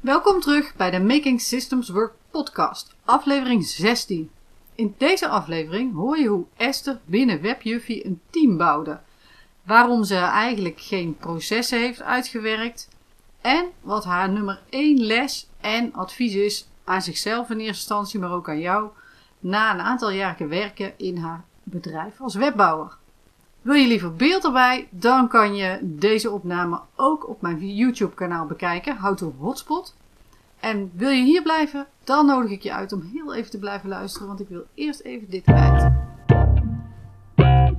[0.00, 4.30] Welkom terug bij de Making Systems Work podcast, aflevering 16.
[4.74, 9.00] In deze aflevering hoor je hoe Esther binnen WebJuffie een team bouwde,
[9.62, 12.88] waarom ze eigenlijk geen processen heeft uitgewerkt
[13.40, 18.32] en wat haar nummer 1 les en advies is aan zichzelf in eerste instantie, maar
[18.32, 18.88] ook aan jou,
[19.38, 22.96] na een aantal jaren werken in haar bedrijf als webbouwer.
[23.66, 28.46] Wil je liever beeld erbij, dan kan je deze opname ook op mijn YouTube kanaal
[28.46, 29.94] bekijken, to Hotspot.
[30.60, 33.88] En wil je hier blijven, dan nodig ik je uit om heel even te blijven
[33.88, 35.90] luisteren, want ik wil eerst even dit kwijt.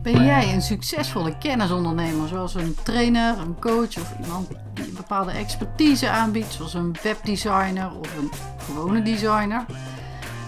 [0.03, 5.31] Ben jij een succesvolle kennisondernemer, zoals een trainer, een coach of iemand die een bepaalde
[5.31, 9.65] expertise aanbiedt, zoals een webdesigner of een gewone designer?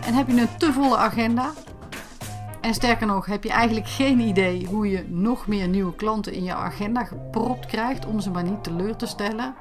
[0.05, 1.51] En heb je een te volle agenda?
[2.61, 6.43] En sterker nog, heb je eigenlijk geen idee hoe je nog meer nieuwe klanten in
[6.43, 9.55] je agenda gepropt krijgt om ze maar niet teleur te stellen?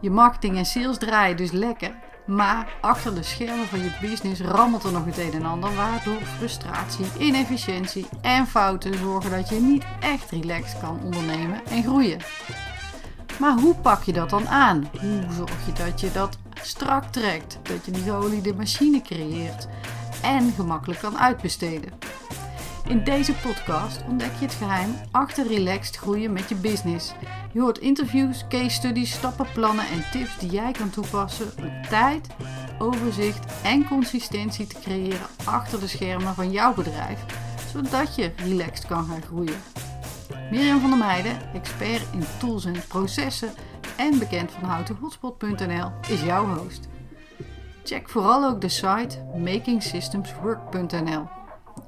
[0.00, 1.94] Je marketing en sales draaien dus lekker,
[2.26, 6.20] maar achter de schermen van je business rammelt er nog het een en ander, waardoor
[6.36, 12.20] frustratie, inefficiëntie en fouten zorgen dat je niet echt relaxed kan ondernemen en groeien.
[13.38, 14.90] Maar hoe pak je dat dan aan?
[15.00, 19.68] Hoe zorg je dat je dat strak trekt, dat je die geoliede machine creëert
[20.24, 21.92] en gemakkelijk kan uitbesteden?
[22.88, 27.12] In deze podcast ontdek je het geheim achter relaxed groeien met je business.
[27.52, 32.26] Je hoort interviews, case studies, stappenplannen en tips die jij kan toepassen om tijd,
[32.78, 37.24] overzicht en consistentie te creëren achter de schermen van jouw bedrijf,
[37.72, 39.62] zodat je relaxed kan gaan groeien.
[40.50, 43.52] Mirjam van der Meijden, expert in tools en processen
[43.96, 46.88] en bekend van houtenhotspot.nl, is jouw host.
[47.84, 51.28] Check vooral ook de site makingsystemswork.nl.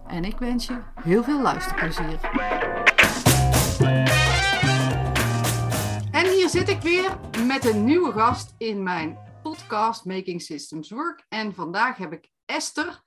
[0.06, 2.20] En ik wens je heel veel luisterplezier.
[6.10, 11.24] En hier zit ik weer met een nieuwe gast in mijn podcast Making Systems Work.
[11.28, 13.02] En vandaag heb ik Esther.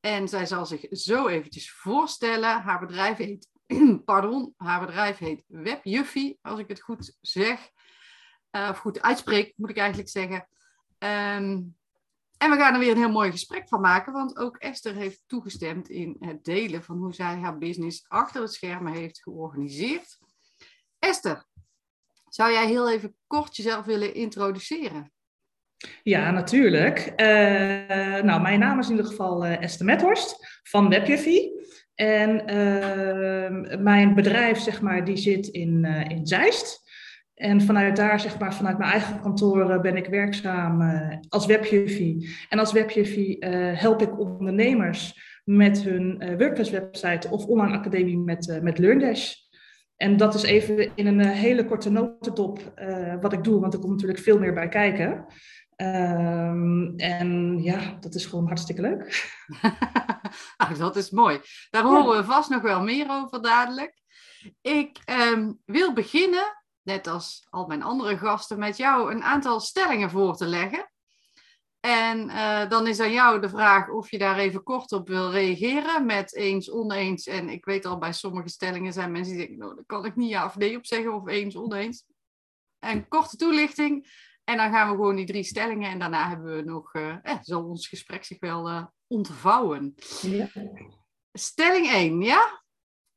[0.00, 2.60] En zij zal zich zo eventjes voorstellen.
[2.60, 3.48] Haar bedrijf heet,
[4.04, 7.70] pardon, haar bedrijf heet WebJuffie, als ik het goed zeg.
[8.56, 10.48] Uh, of goed uitspreek, moet ik eigenlijk zeggen.
[10.98, 11.80] Um,
[12.42, 15.22] en we gaan er weer een heel mooi gesprek van maken, want ook Esther heeft
[15.26, 20.18] toegestemd in het delen van hoe zij haar business achter het schermen heeft georganiseerd.
[20.98, 21.44] Esther,
[22.28, 25.12] zou jij heel even kort jezelf willen introduceren?
[26.02, 27.12] Ja, natuurlijk.
[27.16, 31.60] Uh, nou, mijn naam is in ieder geval uh, Esther Methorst van WebJuffie.
[31.94, 36.81] En uh, mijn bedrijf, zeg maar, die zit in, in Zeist.
[37.42, 42.36] En vanuit daar, zeg maar, vanuit mijn eigen kantoor ben ik werkzaam uh, als webjuffie.
[42.48, 48.18] En als webjuffie uh, help ik ondernemers met hun uh, WordPress website of online academie
[48.18, 49.34] met, met LearnDash.
[49.96, 52.72] En dat is even in een hele korte notendop
[53.20, 55.24] wat ik doe, want er komt natuurlijk veel meer bij kijken.
[55.76, 59.32] Um, en ja, dat is gewoon hartstikke leuk.
[60.56, 61.40] Ach, dat is mooi.
[61.70, 64.00] Daar horen we vast nog wel meer over dadelijk.
[64.60, 64.98] Ik
[65.32, 70.36] um, wil beginnen net als al mijn andere gasten, met jou een aantal stellingen voor
[70.36, 70.92] te leggen.
[71.80, 75.30] En uh, dan is aan jou de vraag of je daar even kort op wil
[75.30, 77.26] reageren met eens, oneens.
[77.26, 80.16] En ik weet al, bij sommige stellingen zijn mensen die denken, nou, daar kan ik
[80.16, 82.04] niet ja of nee op zeggen, of eens, oneens.
[82.78, 84.06] En korte toelichting.
[84.44, 87.38] En dan gaan we gewoon die drie stellingen en daarna hebben we nog, uh, eh,
[87.40, 89.94] zal ons gesprek zich wel uh, ontvouwen.
[90.20, 90.48] Ja.
[91.32, 92.62] Stelling 1, ja?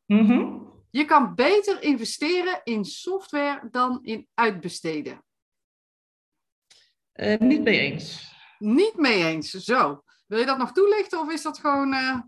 [0.06, 0.58] Mhm.
[0.96, 5.24] Je kan beter investeren in software dan in uitbesteden.
[7.14, 8.34] Uh, niet mee eens.
[8.58, 10.04] Niet mee eens, zo.
[10.28, 12.20] Wil je dat nog toelichten of is dat gewoon uh,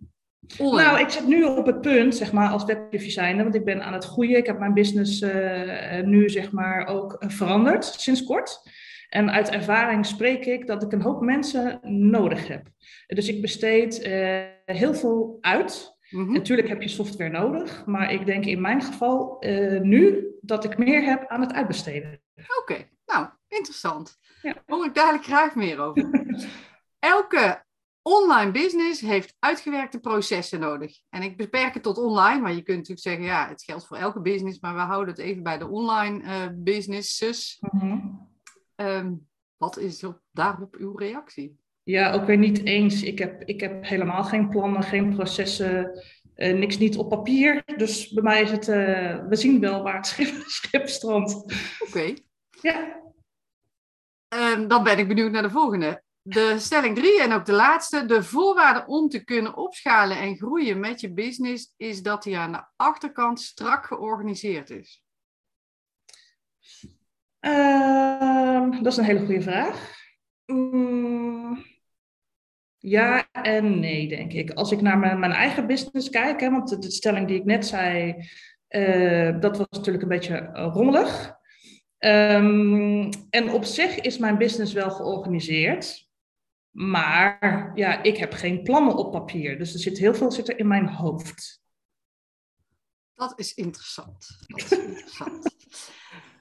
[0.58, 3.94] Nou, ik zit nu op het punt, zeg maar, als webdesigner, want ik ben aan
[3.94, 4.38] het groeien.
[4.38, 8.62] Ik heb mijn business uh, nu, zeg maar, ook veranderd sinds kort.
[9.10, 11.80] En uit ervaring spreek ik dat ik een hoop mensen
[12.10, 12.68] nodig heb.
[13.08, 14.06] Dus ik besteed
[14.66, 19.46] heel veel uit Mm Natuurlijk heb je software nodig, maar ik denk in mijn geval
[19.46, 22.22] uh, nu dat ik meer heb aan het uitbesteden.
[22.62, 24.18] Oké, nou, interessant.
[24.42, 24.64] Ja.
[24.66, 26.10] Hoor ik dadelijk graag meer over.
[27.00, 27.66] Elke
[28.02, 31.00] online business heeft uitgewerkte processen nodig.
[31.10, 33.98] En ik beperk het tot online, maar je kunt natuurlijk zeggen, ja, het geldt voor
[33.98, 37.58] elke business, maar we houden het even bij de online uh, businesses.
[37.72, 38.26] Mm
[38.78, 39.28] um,
[39.58, 41.60] wat is op, daarop uw reactie?
[41.88, 43.04] Ja, ook weer niet eens.
[43.04, 46.04] Ik heb, ik heb helemaal geen plannen, geen processen,
[46.36, 47.64] uh, niks niet op papier.
[47.78, 51.34] Dus bij mij is het, uh, we zien wel waar het schip, schip strandt.
[51.88, 52.14] Oké.
[52.62, 53.02] Ja.
[54.30, 56.04] Um, dan ben ik benieuwd naar de volgende.
[56.22, 58.06] De stelling drie en ook de laatste.
[58.06, 62.52] De voorwaarde om te kunnen opschalen en groeien met je business is dat die aan
[62.52, 65.04] de achterkant strak georganiseerd is.
[67.42, 69.96] Uh, dat is een hele goede vraag.
[70.46, 71.77] Mm,
[72.78, 74.52] ja en nee, denk ik.
[74.52, 77.66] Als ik naar mijn, mijn eigen business kijk, hè, want de, stelling die ik net
[77.66, 78.16] zei,
[78.70, 81.36] uh, dat was natuurlijk een beetje rommelig.
[82.00, 86.08] Um, en op zich is mijn business wel georganiseerd.
[86.72, 89.58] Maar ja, ik heb geen plannen op papier.
[89.58, 91.62] Dus er zit heel veel zit er in mijn hoofd.
[93.16, 94.38] Dat is interessant.
[94.48, 95.92] Dat is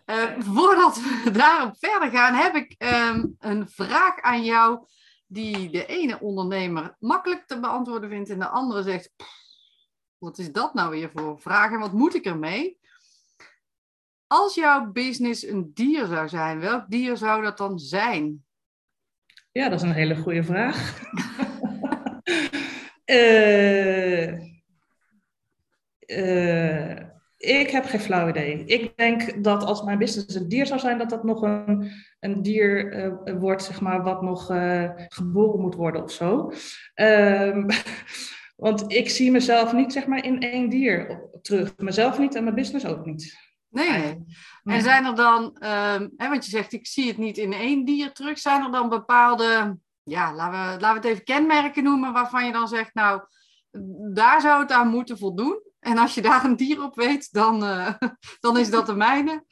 [0.06, 4.86] uh, voordat we daarop verder gaan, heb ik um, een vraag aan jou.
[5.26, 9.12] Die de ene ondernemer makkelijk te beantwoorden vindt en de andere zegt:
[10.18, 11.78] Wat is dat nou weer voor vragen?
[11.78, 12.78] Wat moet ik ermee?
[14.26, 18.44] Als jouw business een dier zou zijn, welk dier zou dat dan zijn?
[19.52, 21.00] Ja, dat is een hele goede vraag.
[23.04, 24.32] uh,
[26.06, 26.85] uh,
[27.46, 28.64] ik heb geen flauw idee.
[28.64, 32.42] Ik denk dat als mijn business een dier zou zijn, dat dat nog een, een
[32.42, 32.94] dier
[33.26, 34.46] uh, wordt, zeg maar, wat nog
[35.08, 36.52] geboren moet worden of zo.
[36.94, 37.66] Um,
[38.66, 41.76] want ik zie mezelf niet, zeg maar, in één dier terug.
[41.76, 43.36] Mezelf niet en mijn business ook niet.
[43.68, 44.24] Nee.
[44.64, 47.84] En zijn er dan, um, hè, want je zegt ik zie het niet in één
[47.84, 52.12] dier terug, zijn er dan bepaalde, ja, laten we, laten we het even kenmerken noemen,
[52.12, 53.22] waarvan je dan zegt, nou,
[54.14, 55.60] daar zou het aan moeten voldoen.
[55.86, 57.88] En als je daar een dier op weet, dan, uh,
[58.40, 59.44] dan is dat de mijne.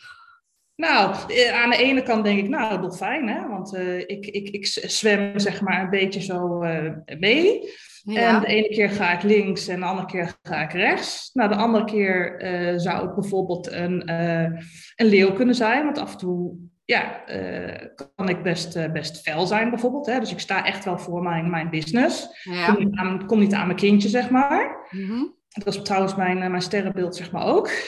[0.76, 3.48] Nou, eh, aan de ene kant denk ik, nou, dolfijn, hè?
[3.48, 7.72] Want uh, ik, ik, ik zwem zeg maar een beetje zo uh, mee.
[8.04, 11.30] En de ene keer ga ik links en de andere keer ga ik rechts.
[11.32, 14.10] Nou, de andere keer uh, zou het bijvoorbeeld een,
[14.96, 15.84] een leeuw kunnen zijn.
[15.84, 17.22] Want af en toe ja,
[18.14, 20.06] kan ik best, best fel zijn bijvoorbeeld.
[20.06, 20.20] Hè?
[20.20, 22.42] Dus ik sta echt wel voor mijn, mijn business.
[22.42, 22.66] Ja.
[22.66, 24.88] Kom, niet aan, kom niet aan mijn kindje, zeg maar.
[24.90, 25.34] Mm -hmm.
[25.54, 27.70] Dat is trouwens mijn, mijn sterrenbeeld, zeg maar ook.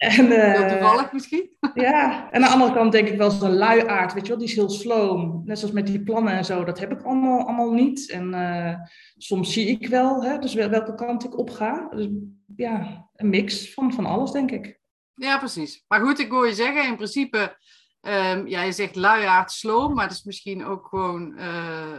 [0.00, 1.56] En, uh, toevallig misschien?
[1.74, 4.48] ja, en aan de andere kant denk ik wel zo'n luiaard, weet je wel, die
[4.48, 5.42] is heel sloom.
[5.44, 8.10] Net zoals met die plannen en zo, dat heb ik allemaal, allemaal niet.
[8.10, 8.74] En uh,
[9.16, 11.88] soms zie ik wel, hè, dus welke kant ik op ga.
[11.88, 12.08] Dus
[12.56, 14.80] ja, een mix van, van alles, denk ik.
[15.14, 15.84] Ja, precies.
[15.88, 17.56] Maar goed, ik hoor je zeggen, in principe,
[18.00, 21.98] um, ja, je zegt luiaard, sloom, maar het is misschien ook gewoon uh,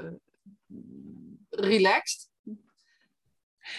[1.49, 2.30] relaxed.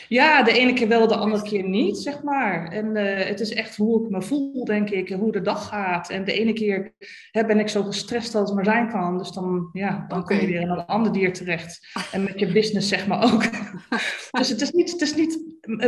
[0.09, 2.69] Ja, de ene keer wel, de andere keer niet, zeg maar.
[2.69, 6.11] En uh, het is echt hoe ik me voel, denk ik, hoe de dag gaat.
[6.11, 6.93] En de ene keer
[7.31, 9.19] hè, ben ik zo gestrest als het maar zijn kan.
[9.19, 10.39] Dus dan, ja, dan okay.
[10.39, 11.87] kom je weer in een ander dier terecht.
[12.13, 13.45] En met je business, zeg maar ook.
[14.39, 15.39] dus het is niet, het is niet,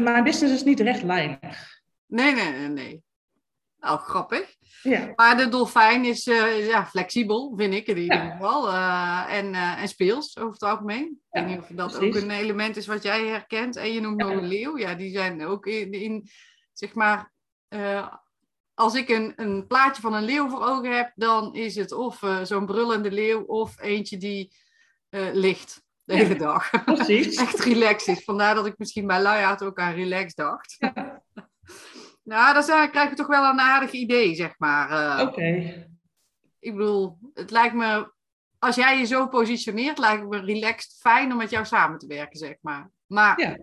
[0.02, 1.82] mijn business is niet rechtlijnig.
[2.06, 3.02] Nee, nee, nee, nee.
[3.84, 4.54] Nou, grappig.
[4.82, 5.12] Ja.
[5.16, 8.68] Maar de dolfijn is uh, ja, flexibel, vind ik in ieder geval.
[8.68, 11.20] Uh, en, uh, en speels over het algemeen.
[11.30, 12.16] Ja, ik weet niet of dat precies.
[12.16, 13.76] ook een element is wat jij herkent.
[13.76, 14.78] En je noemt nog een leeuw.
[14.78, 16.28] Ja, die zijn ook in, in
[16.72, 17.32] zeg maar...
[18.74, 22.20] als ik een, een plaatje van een leeuw voor ogen heb, dan is het of
[22.42, 24.52] zo'n brullende leeuw of eentje die
[25.32, 26.84] ligt de hele dag.
[26.84, 27.36] Precies.
[27.44, 28.24] Echt relaxed is.
[28.24, 30.76] Vandaar dat ik misschien bij luiaard ook aan relax dacht.
[30.78, 31.03] Ja.
[32.24, 34.90] Nou, dan krijg je toch wel een aardig idee, zeg maar.
[34.90, 35.74] Uh, Oké.
[36.58, 38.12] Ik bedoel, het lijkt me,
[38.58, 42.06] als jij je zo positioneert, lijkt het me relaxed fijn om met jou samen te
[42.06, 42.90] werken, zeg maar.
[43.06, 43.40] Maar.
[43.40, 43.56] Ja,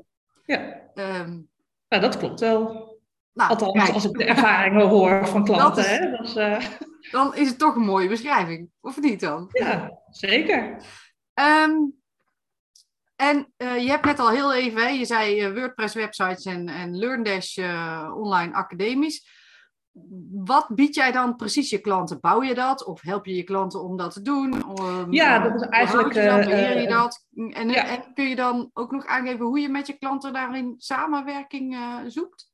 [0.46, 0.82] ja.
[0.96, 1.50] Um,
[1.88, 2.90] nou, dat klopt wel.
[3.34, 5.84] Nou, Althans, kijk, als ik de ervaringen hoor van klanten.
[5.84, 6.66] Is, hè, dus, uh...
[7.12, 9.48] Dan is het toch een mooie beschrijving, of niet dan?
[9.52, 10.84] Ja, zeker.
[11.34, 12.01] Um,
[13.22, 16.68] en uh, je hebt net al heel even, hè, je zei uh, WordPress websites en,
[16.68, 19.40] en LearnDash uh, online academies.
[20.32, 22.20] Wat bied jij dan precies je klanten?
[22.20, 24.54] Bouw je dat of help je je klanten om dat te doen?
[24.80, 26.14] Um, ja, dat is eigenlijk.
[26.14, 27.26] Je dat, beheer je dat?
[27.36, 27.88] En, ja.
[27.88, 32.52] en, kun je dan ook nog aangeven hoe je met je klanten daarin samenwerking zoekt?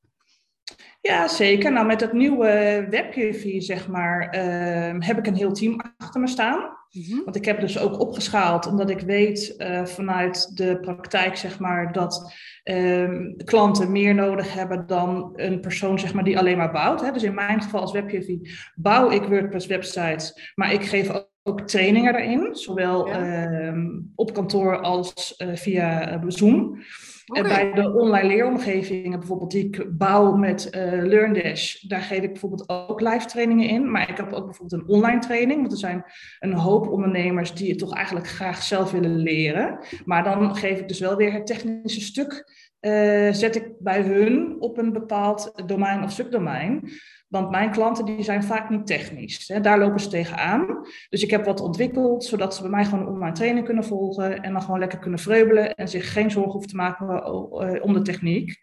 [1.00, 1.72] Ja, zeker.
[1.72, 6.28] Nou, met dat nieuwe WebGV, zeg maar, uh, heb ik een heel team achter me
[6.28, 6.77] staan.
[6.90, 7.24] Mm-hmm.
[7.24, 11.92] Want ik heb dus ook opgeschaald, omdat ik weet uh, vanuit de praktijk, zeg maar,
[11.92, 13.10] dat uh,
[13.44, 17.00] klanten meer nodig hebben dan een persoon, zeg maar, die alleen maar bouwt.
[17.00, 17.12] Hè.
[17.12, 18.36] Dus in mijn geval als WebGV
[18.74, 23.50] bouw ik WordPress websites, maar ik geef ook ook trainingen daarin, zowel ja.
[23.50, 26.78] uh, op kantoor als uh, via uh, Zoom.
[27.28, 27.72] Okay.
[27.72, 32.68] bij de online leeromgevingen bijvoorbeeld die ik bouw met uh, LearnDash, daar geef ik bijvoorbeeld
[32.68, 33.90] ook live trainingen in.
[33.90, 36.04] Maar ik heb ook bijvoorbeeld een online training, want er zijn
[36.38, 39.78] een hoop ondernemers die het toch eigenlijk graag zelf willen leren.
[40.04, 42.32] Maar dan geef ik dus wel weer het technische stuk,
[42.80, 46.90] uh, zet ik bij hun op een bepaald domein of subdomein.
[47.28, 49.48] Want mijn klanten die zijn vaak niet technisch.
[49.48, 49.60] Hè.
[49.60, 50.86] Daar lopen ze tegenaan.
[51.08, 54.42] Dus ik heb wat ontwikkeld, zodat ze bij mij gewoon online training kunnen volgen.
[54.42, 57.92] En dan gewoon lekker kunnen vreubelen en zich geen zorgen hoeven te maken eh, om
[57.92, 58.60] de techniek.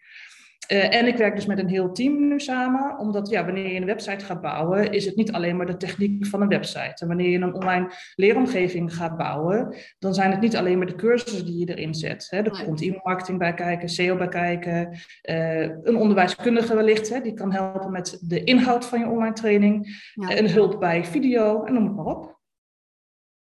[0.72, 3.80] Uh, en ik werk dus met een heel team nu samen, omdat ja, wanneer je
[3.80, 6.94] een website gaat bouwen, is het niet alleen maar de techniek van een website.
[6.94, 10.94] En wanneer je een online leeromgeving gaat bouwen, dan zijn het niet alleen maar de
[10.94, 12.26] cursussen die je erin zet.
[12.30, 12.38] Hè.
[12.38, 17.52] Er komt e-mailmarketing bij kijken, SEO bij kijken, uh, een onderwijskundige wellicht, hè, die kan
[17.52, 20.38] helpen met de inhoud van je online training, ja.
[20.38, 22.40] een hulp bij video en noem het maar op.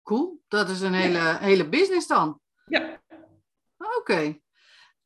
[0.03, 2.41] Cool, dat is een hele, hele business dan.
[2.67, 3.01] Ja.
[3.99, 4.39] Oké.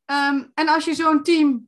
[0.05, 1.67] Ehm, en als je zo'n team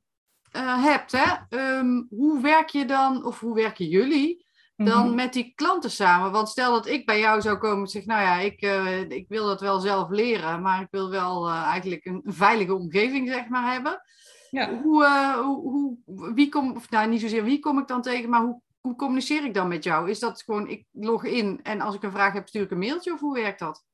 [0.51, 5.16] uh, hebt, hè, ehm, hoe werk je dan, of hoe werken jullie dan mhm.
[5.16, 6.32] met die klanten samen?
[6.32, 9.25] Want stel dat ik bij jou zou komen en zeg, nou ja, ik, uh, ik
[9.27, 13.27] wil dat wel zelf leren, maar ik wil wel uh, eigenlijk een, een, veilige omgeving,
[13.30, 14.01] zeg maar, hebben.
[14.50, 14.82] Ja.
[14.82, 15.06] Hoe,
[15.44, 18.62] hoe, hoe, wie kom, of nou niet zozeer wie kom ik dan tegen, maar hoe,
[18.82, 20.10] hoe communiceer ik dan met jou?
[20.10, 22.77] Is dat gewoon, ik log in en als ik een vraag heb, stuur ik een
[22.77, 23.86] mailtje of hoe werkt dat?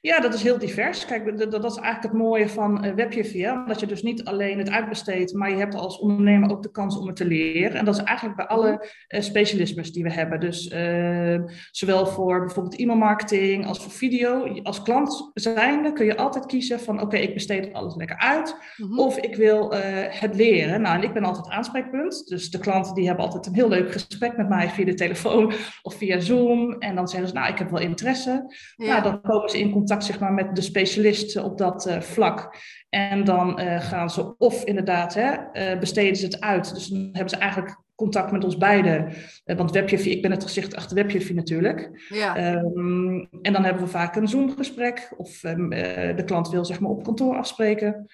[0.00, 1.04] Ja, dat is heel divers.
[1.04, 3.52] Kijk, dat, dat is eigenlijk het mooie van uh, WebJV.
[3.66, 6.96] Dat je dus niet alleen het uitbesteedt, maar je hebt als ondernemer ook de kans
[6.96, 7.78] om het te leren.
[7.78, 10.40] En dat is eigenlijk bij alle uh, specialismes die we hebben.
[10.40, 14.60] Dus uh, zowel voor bijvoorbeeld e-mailmarketing als voor video.
[14.62, 18.56] Als klant zijnde kun je altijd kiezen van oké, ik besteed alles lekker uit.
[18.76, 18.98] Mhm.
[18.98, 19.72] Of ik wil
[20.08, 20.80] het leren.
[20.80, 22.26] Nou, en ik ben altijd aanspreekpunt.
[22.26, 25.52] Dus de klanten die hebben altijd een heel leuk gesprek met mij via de telefoon
[25.82, 26.72] of via Zoom.
[26.72, 28.54] En dan zeggen ze, nou, ik heb wel interesse.
[28.76, 28.86] Ja.
[28.86, 32.56] Nou, dan komen ze in contact zeg maar, met de specialisten op dat uh, vlak.
[32.88, 36.74] En dan uh, gaan ze of inderdaad, hè, uh, besteden ze het uit.
[36.74, 39.12] Dus dan hebben ze eigenlijk contact met ons beiden.
[39.44, 42.06] want WebJV, ik ben het gezicht achter WebJV natuurlijk.
[42.08, 42.54] Ja.
[42.54, 45.14] Um, en dan hebben we vaak een Zoom-gesprek.
[45.16, 45.68] Of um,
[46.16, 48.06] de klant wil zeg maar op kantoor afspreken.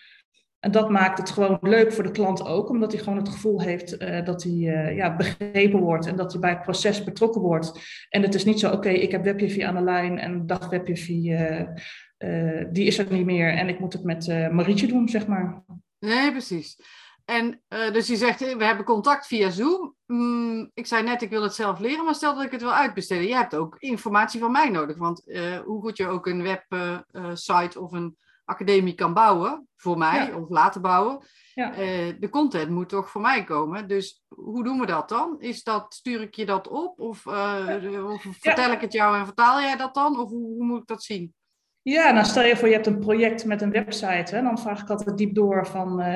[0.60, 3.60] En dat maakt het gewoon leuk voor de klant ook, omdat hij gewoon het gevoel
[3.60, 7.40] heeft uh, dat hij uh, ja, begrepen wordt en dat hij bij het proces betrokken
[7.40, 7.80] wordt.
[8.08, 11.08] En het is niet zo, oké, ik heb WebJV aan de lijn en dag WebJV,
[11.08, 15.64] uh, die is er niet meer en ik moet het met Marietje doen, zeg maar.
[15.98, 16.76] Nee, precies.
[17.24, 19.94] En dus je zegt, we hebben contact via Zoom.
[20.06, 22.72] Mm, ik zei net, ik wil het zelf leren, maar stel dat ik het wil
[22.72, 23.26] uitbesteden.
[23.26, 25.22] Je hebt ook informatie van mij nodig, want
[25.64, 28.16] hoe goed je ook een website of een
[28.50, 31.18] academie kan bouwen, voor mij, of laten bouwen.
[31.54, 31.70] Ja.
[31.70, 31.78] Uh,
[32.18, 33.88] de content moet toch voor mij komen.
[33.88, 35.36] Dus hoe doen we dat dan?
[35.38, 37.00] Is dat, stuur ik je dat op?
[37.00, 40.20] Of, uh, of vertel ik het jou en vertaal jij dat dan?
[40.20, 41.34] Of hoe, hoe, moet ik dat zien?
[41.82, 44.34] Ja, nou stel je voor je hebt een project met een website.
[44.34, 46.06] Hè, dan vraag ik altijd diep door van uh,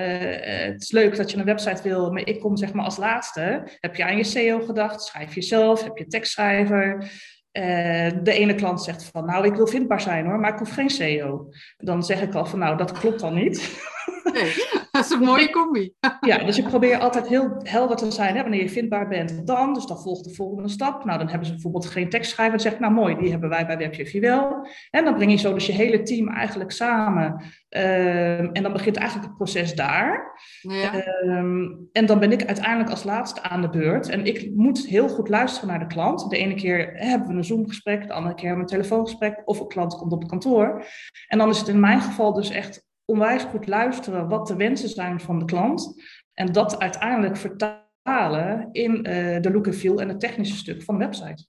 [0.70, 3.62] het is leuk dat je een website wil, maar ik kom zeg maar als laatste.
[3.80, 5.02] Heb je aan je SEO gedacht?
[5.02, 5.82] Schrijf je zelf?
[5.82, 7.10] Heb je tekstschrijver?
[7.58, 10.70] Uh, de ene klant zegt van, nou, ik wil vindbaar zijn hoor, maar ik hoef
[10.70, 11.48] geen SEO.
[11.76, 13.82] Dan zeg ik al van, nou, dat klopt dan niet.
[14.34, 14.54] Nee,
[14.90, 15.94] dat is een mooie combi.
[16.20, 18.36] ja, dus ik probeer altijd heel helder te zijn.
[18.36, 19.74] Hè, wanneer je vindbaar bent, dan.
[19.74, 21.04] Dus dan volgt de volgende stap.
[21.04, 22.56] Nou, dan hebben ze bijvoorbeeld geen tekstschrijver.
[22.56, 24.68] Dan zeg ik, nou mooi, die hebben wij bij WebJV wel.
[24.90, 27.42] En dan breng je zo dus je hele team eigenlijk samen.
[27.68, 30.40] Um, en dan begint eigenlijk het proces daar.
[30.60, 31.04] Ja.
[31.24, 34.08] Um, en dan ben ik uiteindelijk als laatste aan de beurt.
[34.08, 36.30] En ik moet heel goed luisteren naar de klant.
[36.30, 39.42] De ene keer hebben we een Zoom-gesprek, de andere keer hebben we een telefoongesprek.
[39.44, 40.84] Of een klant komt op het kantoor.
[41.26, 44.88] En dan is het in mijn geval dus echt onwijs goed luisteren wat de wensen
[44.88, 46.02] zijn van de klant.
[46.32, 50.98] En dat uiteindelijk vertalen in uh, de look and feel en het technische stuk van
[50.98, 51.46] de website.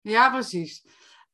[0.00, 0.84] Ja, precies.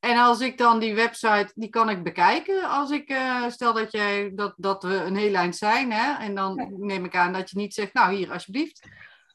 [0.01, 3.93] En als ik dan die website, die kan ik bekijken als ik, uh, stel dat,
[3.93, 6.25] jij, dat, dat we een heel eind zijn, hè?
[6.25, 8.89] en dan neem ik aan dat je niet zegt, nou hier alsjeblieft,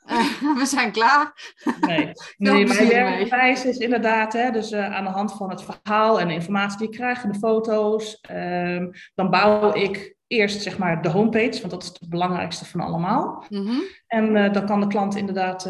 [0.05, 1.53] uh, we zijn klaar.
[1.79, 6.19] Nee, nee mijn werkwijze is inderdaad, hè, dus uh, aan de hand van het verhaal
[6.19, 11.01] en de informatie die ik krijg de foto's, um, dan bouw ik eerst zeg maar
[11.01, 13.45] de homepage, want dat is het belangrijkste van allemaal.
[13.49, 13.81] Mm -hmm.
[14.07, 15.65] En uh, dan kan de klant inderdaad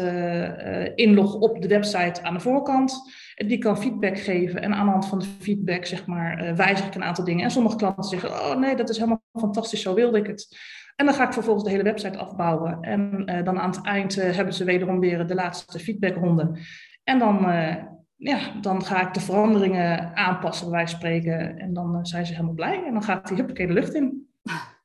[0.94, 3.12] inloggen op de website aan de voorkant.
[3.34, 6.94] Die kan feedback geven en aan de hand van de feedback zeg maar wijzig ik
[6.94, 7.44] een aantal dingen.
[7.44, 10.56] En sommige klanten zeggen, oh nee, dat is helemaal fantastisch, zo wilde ik het.
[10.96, 12.78] En dan ga ik vervolgens de hele website afbouwen.
[12.80, 16.58] En uh, dan aan het eind uh, hebben ze wederom weer de laatste feedbackronde.
[17.04, 17.76] En dan, uh,
[18.16, 21.58] ja, dan ga ik de veranderingen aanpassen, bij wijze van spreken.
[21.58, 22.84] En dan zijn ze helemaal blij.
[22.84, 24.28] En dan gaat die huppakee de lucht in.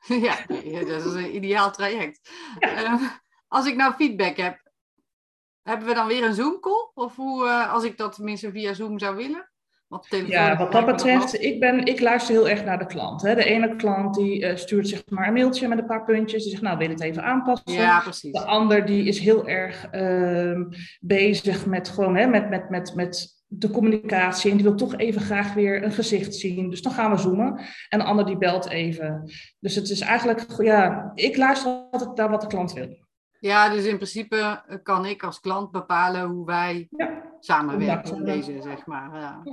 [0.27, 0.35] ja,
[0.85, 2.31] dat is een ideaal traject.
[2.59, 2.99] Ja.
[3.47, 4.71] als ik nou feedback heb,
[5.61, 6.91] hebben we dan weer een Zoom-call?
[6.93, 9.48] Of hoe, als ik dat tenminste via Zoom zou willen?
[10.27, 13.21] Ja, wat dat betreft, ik, ben, ik luister heel erg naar de klant.
[13.21, 13.35] Hè.
[13.35, 16.41] De ene klant die uh, stuurt zeg maar een mailtje met een paar puntjes.
[16.41, 17.73] Die zegt, nou, wil je het even aanpassen?
[17.73, 18.31] Ja, precies.
[18.31, 20.61] De ander die is heel erg uh,
[20.99, 24.51] bezig met gewoon, hè, met, met, met, met de communicatie.
[24.51, 26.69] En die wil toch even graag weer een gezicht zien.
[26.69, 27.59] Dus dan gaan we zoomen.
[27.89, 29.31] En de ander die belt even.
[29.59, 33.07] Dus het is eigenlijk, ja, ik luister altijd naar wat de klant wil.
[33.39, 37.23] Ja, dus in principe kan ik als klant bepalen hoe wij ja.
[37.39, 39.09] samenwerken in deze, zeg maar.
[39.13, 39.43] Ja.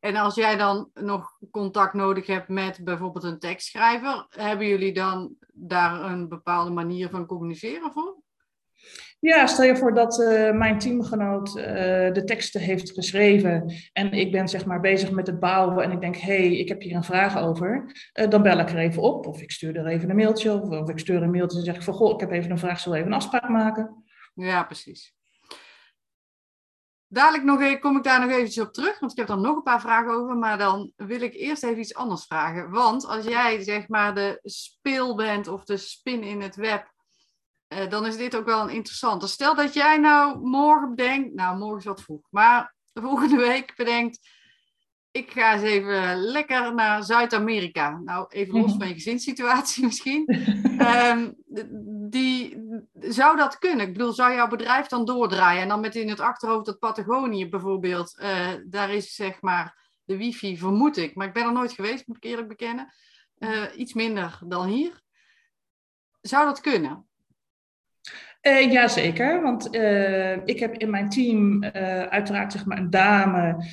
[0.00, 5.34] En als jij dan nog contact nodig hebt met bijvoorbeeld een tekstschrijver, hebben jullie dan
[5.52, 8.22] daar een bepaalde manier van communiceren voor?
[9.20, 11.64] Ja, stel je voor dat uh, mijn teamgenoot uh,
[12.12, 16.00] de teksten heeft geschreven en ik ben zeg maar bezig met het bouwen en ik
[16.00, 19.02] denk, hé, hey, ik heb hier een vraag over, uh, dan bel ik er even
[19.02, 21.64] op of ik stuur er even een mailtje of, of ik stuur een mailtje en
[21.64, 24.04] zeg ik van, goh, ik heb even een vraag, zullen we even een afspraak maken?
[24.34, 25.14] Ja, precies.
[27.12, 29.56] Dadelijk nog, even, kom ik daar nog eventjes op terug, want ik heb er nog
[29.56, 30.36] een paar vragen over.
[30.36, 32.70] Maar dan wil ik eerst even iets anders vragen.
[32.70, 36.92] Want als jij zeg maar de speel bent of de spin in het web,
[37.66, 39.26] eh, dan is dit ook wel een interessante.
[39.26, 43.72] Stel dat jij nou morgen bedenkt, nou morgen is wat vroeg, maar de volgende week
[43.76, 44.18] bedenkt,
[45.10, 48.00] ik ga eens even lekker naar Zuid-Amerika.
[48.04, 48.78] Nou, even los mhm.
[48.78, 50.34] van je gezinssituatie misschien.
[51.06, 51.36] um,
[52.10, 52.58] die,
[52.92, 53.86] zou dat kunnen?
[53.86, 55.62] Ik bedoel, zou jouw bedrijf dan doordraaien?
[55.62, 60.16] En dan met in het achterhoofd dat Patagonië bijvoorbeeld, uh, daar is zeg maar de
[60.16, 61.14] wifi, vermoed ik.
[61.14, 62.94] Maar ik ben er nooit geweest, moet ik eerlijk bekennen.
[63.38, 65.02] Uh, iets minder dan hier.
[66.20, 67.09] Zou dat kunnen?
[68.42, 71.70] Uh, Jazeker, want uh, ik heb in mijn team uh,
[72.02, 73.64] uiteraard zeg maar, een dame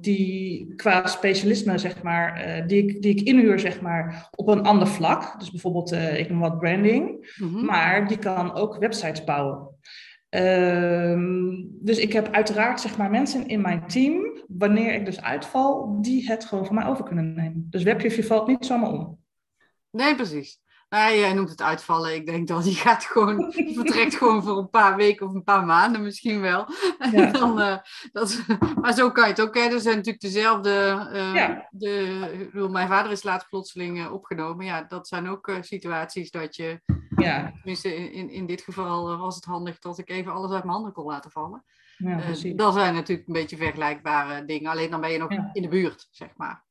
[0.00, 4.88] die qua specialisme, zeg maar, die, ik, die ik inhuur zeg maar, op een ander
[4.88, 5.38] vlak.
[5.38, 7.64] Dus bijvoorbeeld, ik noem wat branding, mm-hmm.
[7.64, 9.76] maar die kan ook websites bouwen.
[10.28, 15.98] Ehm, dus ik heb uiteraard zeg maar, mensen in mijn team, wanneer ik dus uitval,
[16.00, 17.66] die het gewoon van mij over kunnen nemen.
[17.70, 19.18] Dus webje valt niet zomaar om.
[19.90, 20.60] Nee, precies.
[20.88, 22.14] Nee, jij noemt het uitvallen.
[22.14, 25.64] Ik denk dat die gaat gewoon, vertrekt gewoon voor een paar weken of een paar
[25.64, 26.66] maanden misschien wel.
[27.12, 27.30] Ja.
[27.30, 27.76] Dan, uh,
[28.12, 28.44] dat,
[28.80, 29.54] maar zo kan je het ook.
[29.54, 29.60] Hè.
[29.60, 30.70] Er zijn natuurlijk dezelfde.
[31.12, 31.68] Uh, ja.
[31.70, 34.64] de, mijn vader is laatst plotseling uh, opgenomen.
[34.66, 36.80] Ja, dat zijn ook situaties dat je.
[37.16, 37.52] Ja.
[37.54, 40.92] Tenminste, in, in dit geval was het handig dat ik even alles uit mijn handen
[40.92, 41.64] kon laten vallen.
[41.96, 42.20] Ja,
[42.54, 44.70] dat zijn natuurlijk een beetje vergelijkbare dingen.
[44.70, 46.64] Alleen dan ben je nog in de buurt, zeg maar.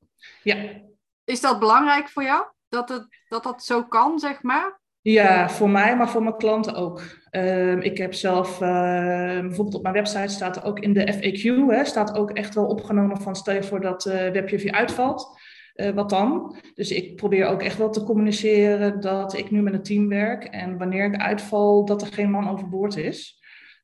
[0.44, 0.82] Ja.
[1.24, 2.46] Is dat belangrijk voor jou?
[2.70, 4.80] Dat, het, dat dat zo kan, zeg maar?
[5.02, 7.02] Ja, voor mij, maar voor mijn klanten ook.
[7.32, 11.70] Uh, ik heb zelf, uh, bijvoorbeeld op mijn website staat er ook in de FAQ,
[11.76, 15.40] hè, staat ook echt wel opgenomen van stel je voor dat uh, webje uitvalt.
[15.76, 16.56] Uh, wat dan?
[16.74, 20.44] Dus ik probeer ook echt wel te communiceren dat ik nu met een team werk
[20.44, 23.40] en wanneer ik uitval, dat er geen man overboord is.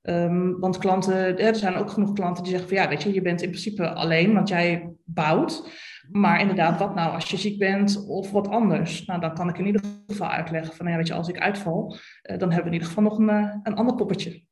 [0.05, 3.21] Um, want klanten, er zijn ook genoeg klanten die zeggen van ja, weet je, je
[3.21, 5.69] bent in principe alleen, want jij bouwt.
[6.11, 9.05] Maar inderdaad, wat nou als je ziek bent of wat anders?
[9.05, 11.97] Nou, dan kan ik in ieder geval uitleggen van, ja, weet je, als ik uitval,
[12.21, 14.45] eh, dan hebben we in ieder geval nog een, eh, een ander poppetje.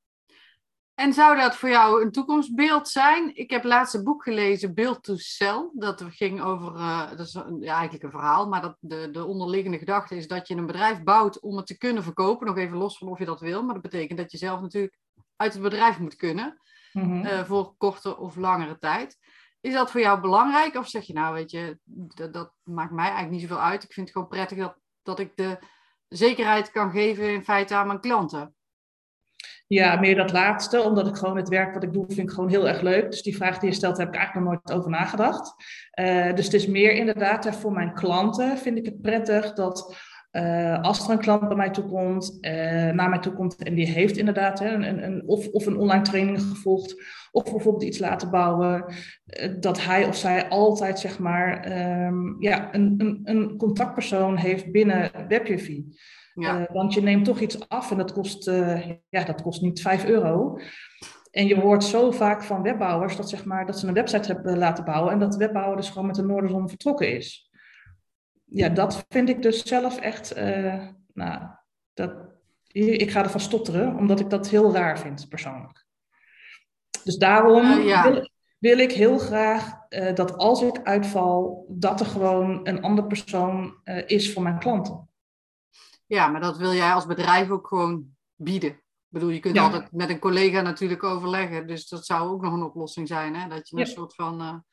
[0.94, 3.36] En zou dat voor jou een toekomstbeeld zijn?
[3.36, 5.70] Ik heb laatst een boek gelezen, Build to Sell.
[5.74, 9.78] Dat ging over, uh, dat is ja, eigenlijk een verhaal, maar dat de, de onderliggende
[9.78, 12.48] gedachte is dat je een bedrijf bouwt om het te kunnen verkopen.
[12.48, 14.98] Nog even los van of je dat wil, maar dat betekent dat je zelf natuurlijk
[15.42, 16.60] uit het bedrijf moet kunnen.
[16.92, 19.18] Mm voor korte of langere tijd.
[19.62, 20.76] Is dat voor jou belangrijk?
[20.76, 23.84] Of zeg je nou, weet je, dat, dat, maakt mij eigenlijk niet zoveel uit.
[23.84, 25.58] Ik vind het gewoon prettig dat, dat ik de
[26.08, 28.56] zekerheid kan geven in feite aan mijn klanten.
[29.68, 32.50] Ja, meer dat laatste, omdat ik gewoon het werk wat ik doe, vind ik gewoon
[32.50, 33.12] heel erg leuk.
[33.12, 35.54] Dus die vraag die je stelt, heb ik eigenlijk nog nooit over nagedacht.
[36.00, 39.96] Uh, dus het is meer inderdaad, voor mijn klanten vind ik het prettig dat
[40.32, 42.52] uh, als er een klant bij mij toe komt, uh,
[42.90, 46.04] naar mij toe komt en die heeft inderdaad hè, een, een, of, of een online
[46.04, 51.72] training gevolgd, of bijvoorbeeld iets laten bouwen, uh, dat hij of zij altijd zeg maar
[52.08, 55.80] um, ja, een, een, een contactpersoon heeft binnen WebJV.
[56.34, 56.68] Ja.
[56.74, 58.46] want je neemt toch iets af en dat kost,
[59.10, 60.60] ja, dat kost niet 5 euro.
[61.32, 64.58] En je hoort zo vaak van webbouwers dat, zeg maar, dat ze een website hebben
[64.58, 67.51] laten bouwen en dat de webbouwer dus gewoon met de Noorderzon vertrokken is
[68.54, 71.42] ja, dat vind ik dus zelf echt, uh, nou,
[71.94, 72.14] dat,
[72.72, 75.86] ik ga ervan stotteren, omdat ik dat heel raar vind, persoonlijk.
[77.04, 82.06] Dus daarom uh, wil, wil, ik heel graag uh, dat als ik uitval, dat er
[82.06, 85.10] gewoon een andere persoon is voor mijn klanten.
[86.06, 88.70] Ja, maar dat wil jij als bedrijf ook gewoon bieden.
[88.70, 92.54] Ik bedoel, je kunt altijd met een collega natuurlijk overleggen, dus dat zou ook nog
[92.54, 93.48] een oplossing zijn, hè?
[93.48, 94.64] dat je een soort van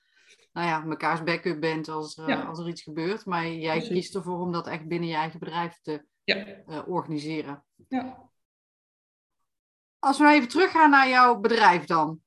[0.53, 3.27] nou ja, mekaars backup bent als, uh, als er iets gebeurt.
[3.27, 6.47] Maar jij kiest ervoor om dat echt binnen je eigen bedrijf te ja.
[6.47, 7.65] uh, organiseren.
[7.89, 8.31] Ja.
[9.99, 12.21] Als we nou even teruggaan naar jouw bedrijf dan.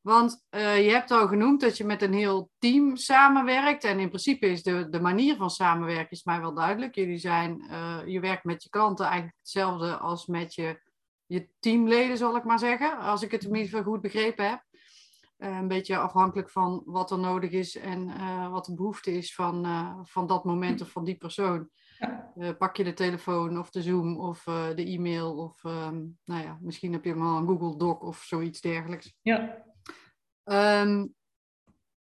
[0.00, 3.84] Want uh, je hebt al genoemd dat je met een heel team samenwerkt.
[3.84, 6.94] En in principe is de, de manier van samenwerken is mij wel duidelijk.
[6.94, 7.62] Jullie zijn,
[8.06, 10.80] je werkt met je klanten eigenlijk hetzelfde als met je,
[11.26, 12.98] je teamleden, zal ik maar zeggen.
[12.98, 14.67] Als ik het tenminste goed begrepen heb.
[15.38, 19.34] Eh, een beetje afhankelijk van wat er nodig is en uh, wat de behoefte is
[19.34, 21.68] van, uh, van dat moment of van die persoon.
[22.34, 22.52] Ja.
[22.52, 24.42] pak je de telefoon of de Zoom of
[24.74, 28.22] de e-mail of um, nou ja, misschien heb je hem al een Google Doc of
[28.22, 29.14] zoiets dergelijks.
[29.22, 29.64] Ja.
[30.44, 31.14] Um,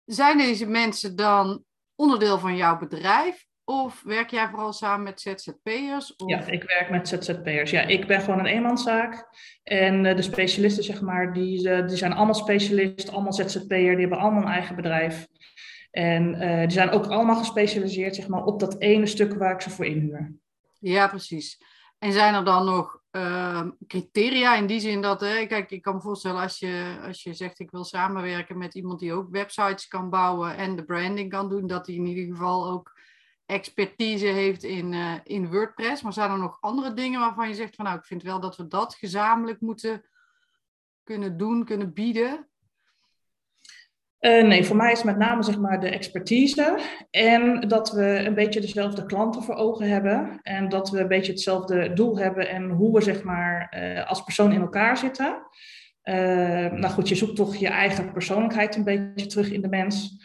[0.04, 3.46] zijn deze mensen dan onderdeel van jouw bedrijf?
[3.68, 6.16] Of werk jij vooral samen met ZZP'ers?
[6.16, 6.30] Of...
[6.30, 7.70] Ja, ik werk met ZZP'ers.
[7.70, 9.28] Ja, ik ben gewoon een eenmanszaak.
[9.62, 13.68] En eh, de specialisten, zeg maar, die, uh, die zijn allemaal specialist, allemaal ZZP'er.
[13.68, 15.26] Die hebben allemaal een eigen bedrijf.
[15.90, 19.60] En uh, die zijn ook allemaal gespecialiseerd, zeg maar, op dat ene stuk waar ik
[19.60, 20.32] ze voor inhuur.
[20.78, 21.58] Ja, precies.
[21.98, 25.94] En zijn er dan nog uh, criteria in die zin dat, hè, kijk, ik kan
[25.94, 29.88] me voorstellen als je, als je zegt ik wil samenwerken met iemand die ook websites
[29.88, 32.95] kan bouwen en de branding kan doen, dat die in ieder geval ook
[33.46, 36.02] expertise heeft in, uh, in WordPress.
[36.02, 38.56] Maar zijn er nog andere dingen waarvan je zegt van nou, ik vind wel dat
[38.56, 40.04] we dat gezamenlijk moeten
[41.02, 42.48] kunnen doen, kunnen bieden?
[44.20, 46.78] Uh, nee, voor mij is met name zeg maar de expertise
[47.10, 51.32] en dat we een beetje dezelfde klanten voor ogen hebben en dat we een beetje
[51.32, 55.42] hetzelfde doel hebben en hoe we zeg maar uh, als persoon in elkaar zitten.
[56.72, 60.16] Nou goed, je zoekt toch je eigen persoonlijkheid een beetje terug in de mens.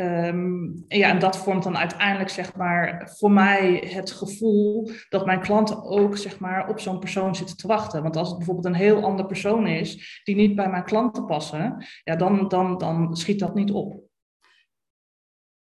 [0.00, 5.40] Um, ja, en dat vormt dan uiteindelijk zeg maar voor mij het gevoel dat mijn
[5.40, 8.02] klanten ook zeg maar op zo'n persoon zitten te wachten.
[8.02, 11.86] Want als het bijvoorbeeld een heel ander persoon is die niet bij mijn klanten passen,
[12.04, 14.02] ja, dan, dan, dan schiet dat niet op.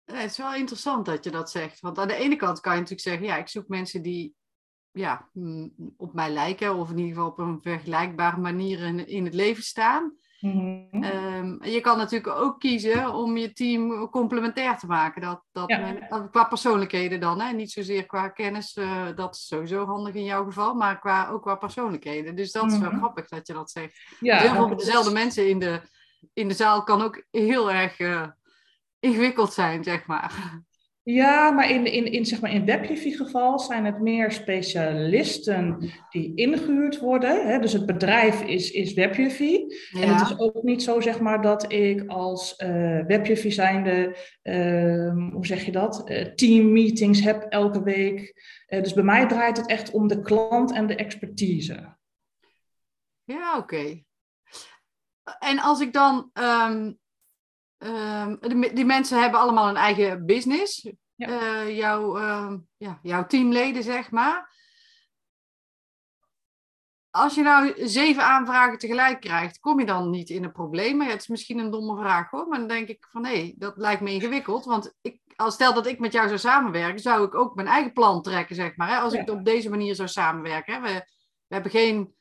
[0.03, 1.79] Het is wel interessant dat je dat zegt.
[1.79, 4.35] Want aan de ene kant kan je natuurlijk zeggen, ja, ik zoek mensen die
[4.91, 5.29] ja,
[5.97, 10.13] op mij lijken, of in ieder geval op een vergelijkbare manier in het leven staan.
[10.43, 11.03] Mm -hmm.
[11.03, 15.21] um, je kan natuurlijk ook kiezen om je team complementair te maken.
[15.21, 15.77] Dat, dat ja.
[15.77, 17.53] men, qua persoonlijkheden dan, hè?
[17.53, 21.41] niet zozeer qua kennis, uh, dat is sowieso handig in jouw geval, maar qua, ook
[21.41, 22.35] qua persoonlijkheden.
[22.35, 22.89] Dus dat is mm -hmm.
[22.89, 23.99] wel grappig dat je dat zegt.
[24.19, 25.23] Ja, heel veel dezelfde is...
[25.23, 25.81] mensen in de,
[26.33, 28.27] in de zaal kan ook heel erg uh,
[28.99, 30.61] ingewikkeld zijn, zeg maar.
[31.05, 36.99] Ja, maar in, in, in, zeg maar in WebJeffy-geval zijn het meer specialisten die ingehuurd
[36.99, 37.47] worden.
[37.47, 37.59] Hè?
[37.59, 38.93] Dus het bedrijf is, is.
[38.93, 40.01] Ja.
[40.01, 45.45] En het is ook niet zo zeg maar, dat ik als uh, zijnde, uh, hoe
[45.45, 48.33] zeg je dat, uh, teammeetings heb elke week.
[48.67, 51.97] dus bij mij draait het echt om de klant en de expertise.
[53.23, 53.75] Ja, oké.
[53.75, 54.05] Okay.
[55.39, 56.31] En als ik dan...
[56.33, 57.01] Um
[57.85, 60.91] Um, die, die, mensen hebben allemaal een eigen business.
[61.15, 61.29] Ja.
[61.29, 64.51] Uh, jouw, uh, ja, jouw teamleden, zeg maar.
[67.09, 71.01] Als je nou zeven aanvragen tegelijk krijgt, kom je dan niet in een probleem?
[71.01, 73.77] Ja, het is misschien een domme vraag hoor, maar dan denk ik van nee, dat
[73.77, 74.65] lijkt me ingewikkeld.
[74.65, 77.93] Want ik, als stel dat ik met jou zou samenwerken, zou ik ook mijn eigen
[77.93, 78.87] plan trekken, zeg maar.
[78.87, 78.97] Hè?
[78.97, 79.21] Als ja.
[79.21, 80.73] ik op deze manier zou samenwerken.
[80.73, 80.81] Hè?
[80.81, 80.93] We,
[81.47, 82.15] we hebben geen,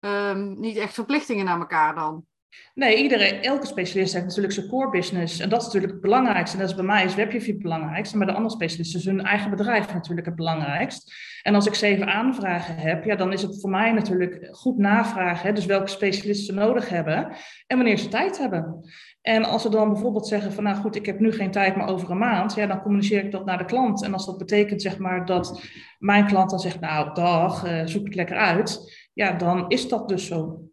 [0.00, 2.26] um, niet echt verplichtingen naar elkaar dan.
[2.74, 5.40] Nee, iedere, elke specialist heeft natuurlijk zijn core business.
[5.40, 6.56] En dat is natuurlijk het belangrijkste.
[6.56, 8.16] En dat is bij mij is WebJeffy het belangrijkste.
[8.16, 11.14] Maar de andere specialisten is hun eigen bedrijf natuurlijk het belangrijkst.
[11.42, 15.46] En als ik zeven aanvragen heb, ja, dan is het voor mij natuurlijk goed navragen.
[15.46, 17.36] Hè, dus welke specialisten ze nodig hebben
[17.66, 18.90] en wanneer ze tijd hebben.
[19.22, 21.88] En als ze dan bijvoorbeeld zeggen van nou goed, ik heb nu geen tijd, maar
[21.88, 24.02] over een maand, ja, dan communiceer ik dat naar de klant.
[24.02, 25.62] En als dat betekent zeg maar dat
[25.98, 30.08] mijn klant dan zegt nou dag, uh, zoek het lekker uit, ja, dan is dat
[30.08, 30.71] dus zo.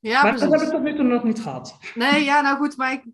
[0.00, 0.50] Ja, maar precies.
[0.50, 1.78] dat heb ik tot nu toe nog niet gehad.
[1.94, 3.04] Nee, ja, nou goed, maar ik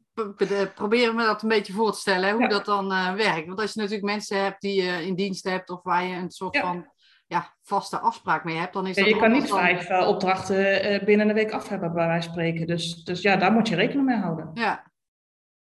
[0.74, 2.48] probeer me dat een beetje voor te stellen, hoe ja.
[2.48, 3.46] dat dan uh, werkt.
[3.46, 6.30] Want als je natuurlijk mensen hebt die je in dienst hebt of waar je een
[6.30, 6.60] soort ja.
[6.60, 6.92] van
[7.26, 9.06] ja, vaste afspraak mee hebt, dan is dat...
[9.06, 9.58] je kan niet dan...
[9.58, 12.66] vijf uh, opdrachten uh, binnen een week af hebben, bij wijze van spreken.
[12.66, 14.50] Dus, dus ja, daar moet je rekening mee houden.
[14.54, 14.90] Ja,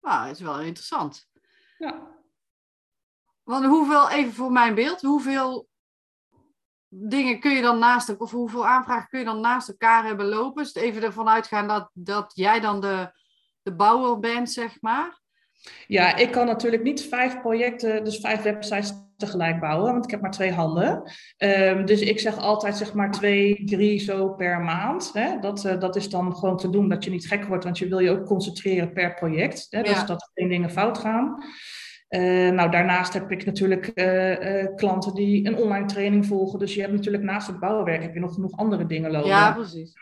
[0.01, 1.29] nou, dat is wel interessant.
[1.77, 2.15] Ja.
[3.43, 5.67] Want hoeveel, even voor mijn beeld, hoeveel
[6.89, 10.63] dingen kun je dan naast of hoeveel aanvragen kun je dan naast elkaar hebben lopen?
[10.63, 13.11] Dus even ervan uitgaan dat, dat jij dan de,
[13.61, 15.19] de bouwer bent, zeg maar.
[15.87, 20.21] Ja, ik kan natuurlijk niet vijf projecten, dus vijf websites tegelijk bouwen, want ik heb
[20.21, 21.11] maar twee handen.
[21.37, 25.09] Um, dus ik zeg altijd zeg maar twee, drie zo per maand.
[25.13, 25.39] Hè?
[25.39, 27.87] Dat, uh, dat is dan gewoon te doen dat je niet gek wordt, want je
[27.87, 29.67] wil je ook concentreren per project.
[29.69, 29.81] Hè?
[29.81, 30.03] Dus ja.
[30.03, 31.43] dat er geen dingen fout gaan.
[32.09, 36.59] Uh, nou, daarnaast heb ik natuurlijk uh, uh, klanten die een online training volgen.
[36.59, 39.29] Dus je hebt natuurlijk naast het bouwwerk heb je nog genoeg andere dingen lopen.
[39.29, 39.93] Ja, precies.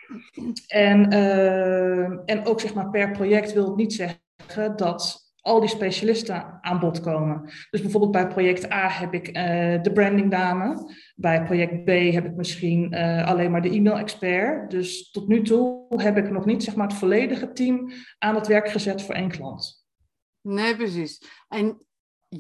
[0.68, 1.10] En,
[2.26, 6.80] en ook zeg maar per project wil het niet zeggen dat al die specialisten aan
[6.80, 7.42] bod komen.
[7.70, 9.34] Dus bijvoorbeeld bij project A heb ik
[9.84, 10.96] de branding dame.
[11.16, 14.72] Bij project B heb ik misschien alleen maar de e-mail-expert.
[14.72, 18.48] Dus tot nu toe heb ik nog niet zeg maar, het volledige team aan het
[18.48, 19.86] werk gezet voor één klant.
[20.42, 21.22] Nee, precies.
[21.48, 21.80] En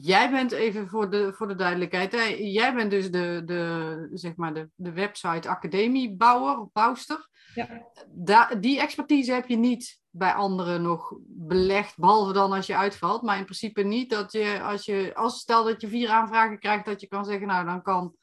[0.01, 2.23] Jij bent even voor de, voor de duidelijkheid, hè?
[2.39, 7.29] jij bent dus de, de, zeg maar de, de website academiebouwer of bouwster.
[7.53, 7.87] Ja.
[8.07, 13.21] Da, die expertise heb je niet bij anderen nog belegd, behalve dan als je uitvalt.
[13.21, 16.85] Maar in principe niet dat je, als je, als stel dat je vier aanvragen krijgt,
[16.85, 18.15] dat je kan zeggen, nou dan kan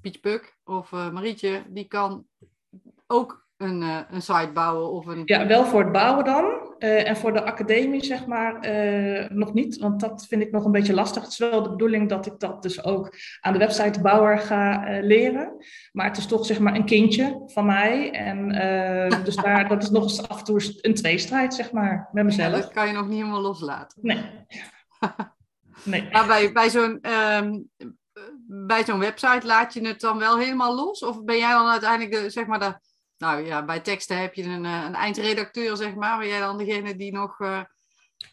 [0.00, 2.26] Pietje Puk of uh, Marietje, die kan
[3.06, 5.22] ook een, uh, een site bouwen of een...
[5.24, 6.76] Ja, wel voor het bouwen dan.
[6.78, 8.58] en voor de academie, zeg maar,
[9.32, 9.78] nog niet.
[9.78, 11.22] Want dat vind ik nog een beetje lastig.
[11.22, 15.66] Het is wel de bedoeling dat ik dat dus ook aan de websitebouwer ga leren.
[15.92, 18.10] Maar het is toch, zeg maar, een kindje van mij.
[18.10, 18.48] En
[19.24, 22.52] dus daar, dat is nog eens af en toe een tweestrijd, zeg maar, met mezelf.
[22.52, 23.98] dat kan je nog niet helemaal loslaten.
[24.02, 24.24] Nee.
[25.84, 26.08] nee.
[26.12, 27.52] Maar bij, bij zo'n ehm,
[28.48, 31.04] bij zo'n website laat je het dan wel helemaal los?
[31.04, 32.78] Of ben jij dan uiteindelijk, de, zeg maar, de,
[33.18, 36.18] nou ja, bij teksten heb je een, eh, een eindredacteur, zeg maar.
[36.18, 37.40] Ben jij dan degene die nog...
[37.40, 37.60] Uh,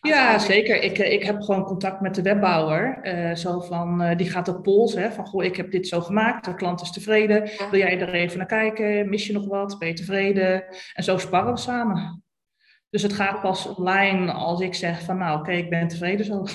[0.02, 0.82] ja, zeker.
[0.82, 3.00] Ik, eh, ik heb gewoon contact met de webbouwer.
[3.38, 6.56] zo van, die gaat op pols, hè, van goh, ik heb dit zo gemaakt, de
[6.56, 7.50] klant is tevreden.
[7.72, 9.10] Wil jij er even naar kijken?
[9.10, 9.80] Mis je nog wat?
[9.80, 10.64] Ben je tevreden?
[10.94, 12.24] En zo sparren we samen.
[12.90, 16.46] Dus het gaat pas online als ik zeg van, nou oké, ik ben tevreden zo.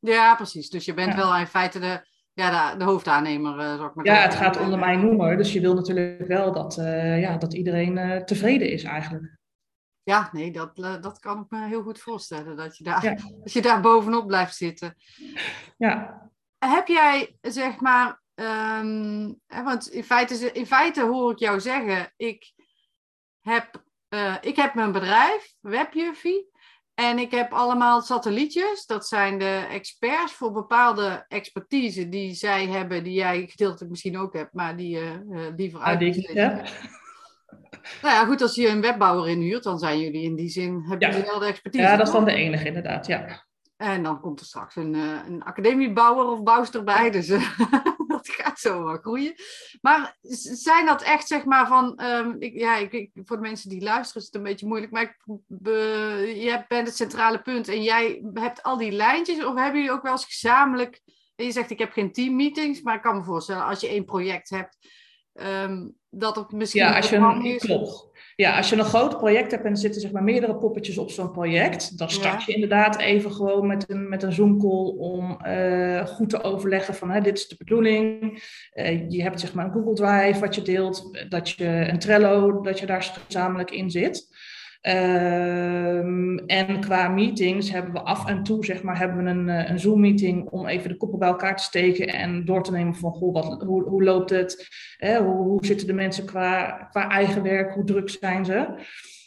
[0.00, 0.68] Ja, precies.
[0.70, 2.06] Dus je bent wel in feite de,
[2.36, 5.36] ja, de, de hoofdaannemer, uh, ik maar Ja, het gaat onder mijn noemer.
[5.36, 9.38] Dus je wil natuurlijk wel dat, uh, ja, dat iedereen uh, tevreden is eigenlijk.
[10.02, 12.56] Ja, nee, dat, dat kan ik me heel goed voorstellen.
[12.56, 13.14] Dat je, daar, ja.
[13.42, 14.94] dat je daar bovenop blijft zitten.
[15.76, 16.22] Ja.
[16.58, 18.24] Heb jij, zeg maar...
[18.34, 22.12] Um, want in feite, in feite hoor ik jou zeggen...
[22.16, 22.52] Ik
[23.40, 23.84] heb,
[24.40, 26.50] ik heb mijn bedrijf, Webjuffie...
[26.96, 28.86] En ik heb allemaal satellietjes.
[28.86, 34.32] Dat zijn de experts voor bepaalde expertise die zij hebben, die jij gedeeltelijk misschien ook
[34.32, 36.32] hebt, maar die je uh, liever uit.
[36.32, 36.62] Ja,
[38.02, 41.10] Nou ja, goed, als je een webbouwer inhuurt, dan zijn jullie in die zin, hebben
[41.10, 41.84] jullie wel de expertise.
[41.84, 43.44] Ja, dat is dan de enige inderdaad, ja.
[43.76, 47.10] En dan komt er straks een, uh, een academiebouwer of bouwster bij.
[47.10, 47.56] Dus uh,
[48.66, 49.34] dat gaat zo wel groeien.
[49.80, 52.00] Maar zijn dat echt, zeg maar, van...
[52.02, 54.92] Um, ik, ja, ik, voor de mensen die luisteren is het een beetje moeilijk.
[54.92, 55.16] Maar ik,
[56.42, 59.44] je bent het centrale punt en jij hebt al die lijntjes.
[59.44, 61.00] Of hebben jullie ook wel eens gezamenlijk...
[61.34, 62.82] Je zegt, ik heb geen teammeetings.
[62.82, 64.76] Maar ik kan me voorstellen, als je één project hebt...
[65.34, 66.82] Um, dat het misschien...
[66.82, 68.15] Ja, als je een, klopt.
[68.36, 71.10] Ja, als je een groot project hebt en er zitten zeg maar meerdere poppetjes op
[71.10, 76.06] zo'n project, dan start je inderdaad even gewoon met een, met een Zoom-call om uh,
[76.06, 78.22] goed te overleggen van hè, dit is de bedoeling.
[78.74, 82.60] Uh, je hebt zeg maar een Google Drive wat je deelt, dat je een Trello,
[82.60, 84.28] dat je daar gezamenlijk in zit.
[84.82, 89.70] Um, en qua meetings hebben we af en toe zeg maar, hebben we een, eh,
[89.70, 93.12] een Zoom-meeting om even de koppen bij elkaar te steken en door te nemen van
[93.12, 94.68] goh, wat, hoe, hoe loopt het?
[94.96, 97.74] Hè, hoe, hoe zitten de mensen qua, qua eigen werk?
[97.74, 98.74] Hoe druk zijn ze?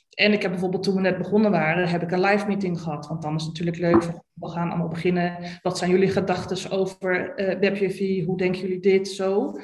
[0.09, 3.07] En ik heb bijvoorbeeld toen we net begonnen waren, heb ik een live meeting gehad.
[3.07, 4.12] Want dan is het natuurlijk leuk.
[4.33, 5.38] We gaan allemaal beginnen.
[5.62, 8.25] Wat zijn jullie gedachten over uh, WebJV?
[8.25, 9.59] Hoe denken jullie dit zo?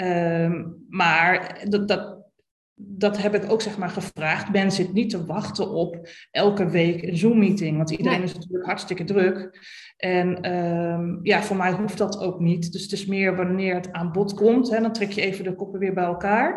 [0.00, 2.23] Um, maar dat, dat,
[2.76, 4.50] dat heb ik ook zeg maar gevraagd.
[4.50, 9.04] Ben zit niet te wachten op elke week een Zoom-meeting, want iedereen is natuurlijk hartstikke
[9.04, 9.58] druk.
[9.96, 12.72] En ehm, ja, voor mij hoeft dat ook niet.
[12.72, 15.54] Dus het is meer wanneer het aan bod komt, hè, dan trek je even de
[15.54, 16.50] koppen weer bij elkaar.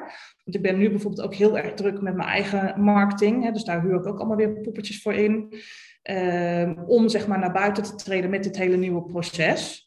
[0.44, 3.64] Want ik ben nu bijvoorbeeld ook heel erg druk met mijn eigen marketing, hè, dus
[3.64, 5.54] daar huur ik ook allemaal weer poppetjes voor in.
[6.02, 9.87] Ehm, om zeg maar naar buiten te treden met dit hele nieuwe proces.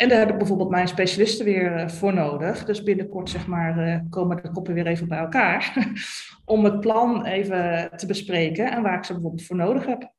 [0.00, 2.64] En daar heb ik bijvoorbeeld mijn specialisten weer eh, voor nodig.
[2.64, 5.92] Dus binnenkort zeg maar, eh, komen de koppen weer even bij elkaar.
[6.44, 10.12] om het plan even te bespreken en waar ik ze bijvoorbeeld voor nodig heb.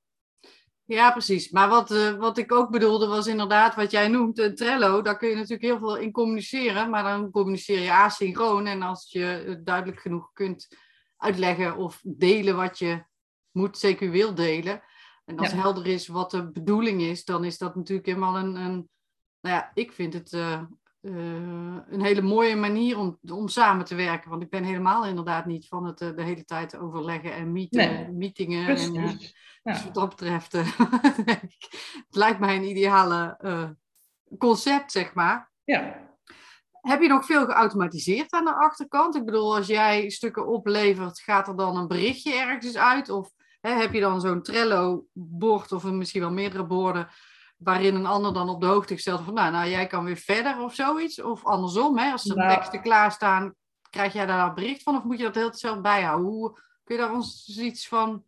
[0.86, 1.50] Ja, precies.
[1.50, 5.02] Maar wat, uh, wat ik ook bedoelde was inderdaad wat jij noemt, een Trello.
[5.02, 8.66] Daar kun je natuurlijk heel veel in communiceren, maar dan communiceer je asynchroon.
[8.66, 10.68] En als je het duidelijk genoeg kunt
[11.18, 13.04] uitleggen of delen wat je
[13.52, 14.82] moet, zeker wil delen.
[15.26, 18.90] En als helder is wat de bedoeling is, dan is dat natuurlijk helemaal een, een
[19.42, 20.62] nou ja, ik vind het uh,
[21.02, 24.30] uh, een hele mooie manier om, om samen te werken.
[24.30, 27.94] Want ik ben helemaal inderdaad niet van het uh, de hele tijd overleggen en meeten,
[27.94, 28.68] nee, meetingen.
[28.68, 29.72] En, ja.
[29.72, 30.52] Dus wat dat betreft,
[32.08, 33.38] het lijkt mij een ideale
[34.38, 35.52] concept, zeg maar.
[35.64, 36.10] Ja.
[36.82, 39.16] Heb je nog veel geautomatiseerd aan de achterkant?
[39.16, 43.10] Ik bedoel, als jij stukken oplevert, gaat er dan een berichtje ergens uit?
[43.10, 47.08] Of hè, heb je dan zo'n Trello-bord of misschien wel meerdere borden
[47.64, 50.60] waarin een ander dan op de hoogte gesteld van, nou, nou jij kan weer verder
[50.60, 51.22] of zoiets.
[51.22, 53.56] Of andersom, hè, als er nou, teksten klaarstaan,
[53.90, 56.28] krijg jij daar een bericht van of moet je dat heel zelf bijhouden?
[56.28, 58.24] Hoe kun je daar ons iets van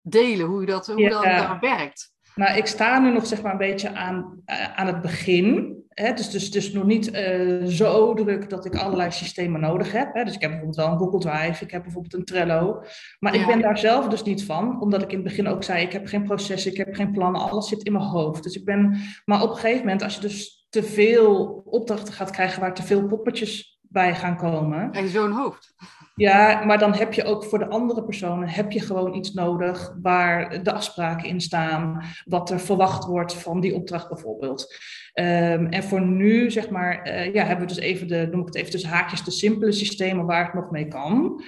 [0.00, 2.13] delen, hoe, dat, hoe dat daar werkt?
[2.34, 5.76] Nou, ik sta nu nog zeg maar een beetje aan, uh, aan het begin.
[5.88, 6.12] Hè?
[6.12, 10.14] Dus, dus, dus nog niet uh, zo druk dat ik allerlei systemen nodig heb.
[10.14, 10.24] Hè?
[10.24, 12.82] Dus ik heb bijvoorbeeld wel een Google Drive, ik heb bijvoorbeeld een Trello.
[13.18, 13.40] Maar ja.
[13.40, 15.92] ik ben daar zelf dus niet van, omdat ik in het begin ook zei, ik
[15.92, 18.42] heb geen processen, ik heb geen plannen, alles zit in mijn hoofd.
[18.42, 22.30] Dus ik ben, maar op een gegeven moment, als je dus te veel opdrachten gaat
[22.30, 24.92] krijgen waar te veel poppetjes bij gaan komen.
[24.92, 25.74] En zo'n hoofd.
[26.14, 29.96] Ja, maar dan heb je ook voor de andere personen heb je gewoon iets nodig
[30.02, 34.74] waar de afspraken in staan, wat er verwacht wordt van die opdracht bijvoorbeeld.
[35.14, 38.46] Um, en voor nu, zeg maar, uh, ja, hebben we dus even de, noem ik
[38.46, 41.42] het even tussen haakjes, de simpele systemen waar het nog mee kan.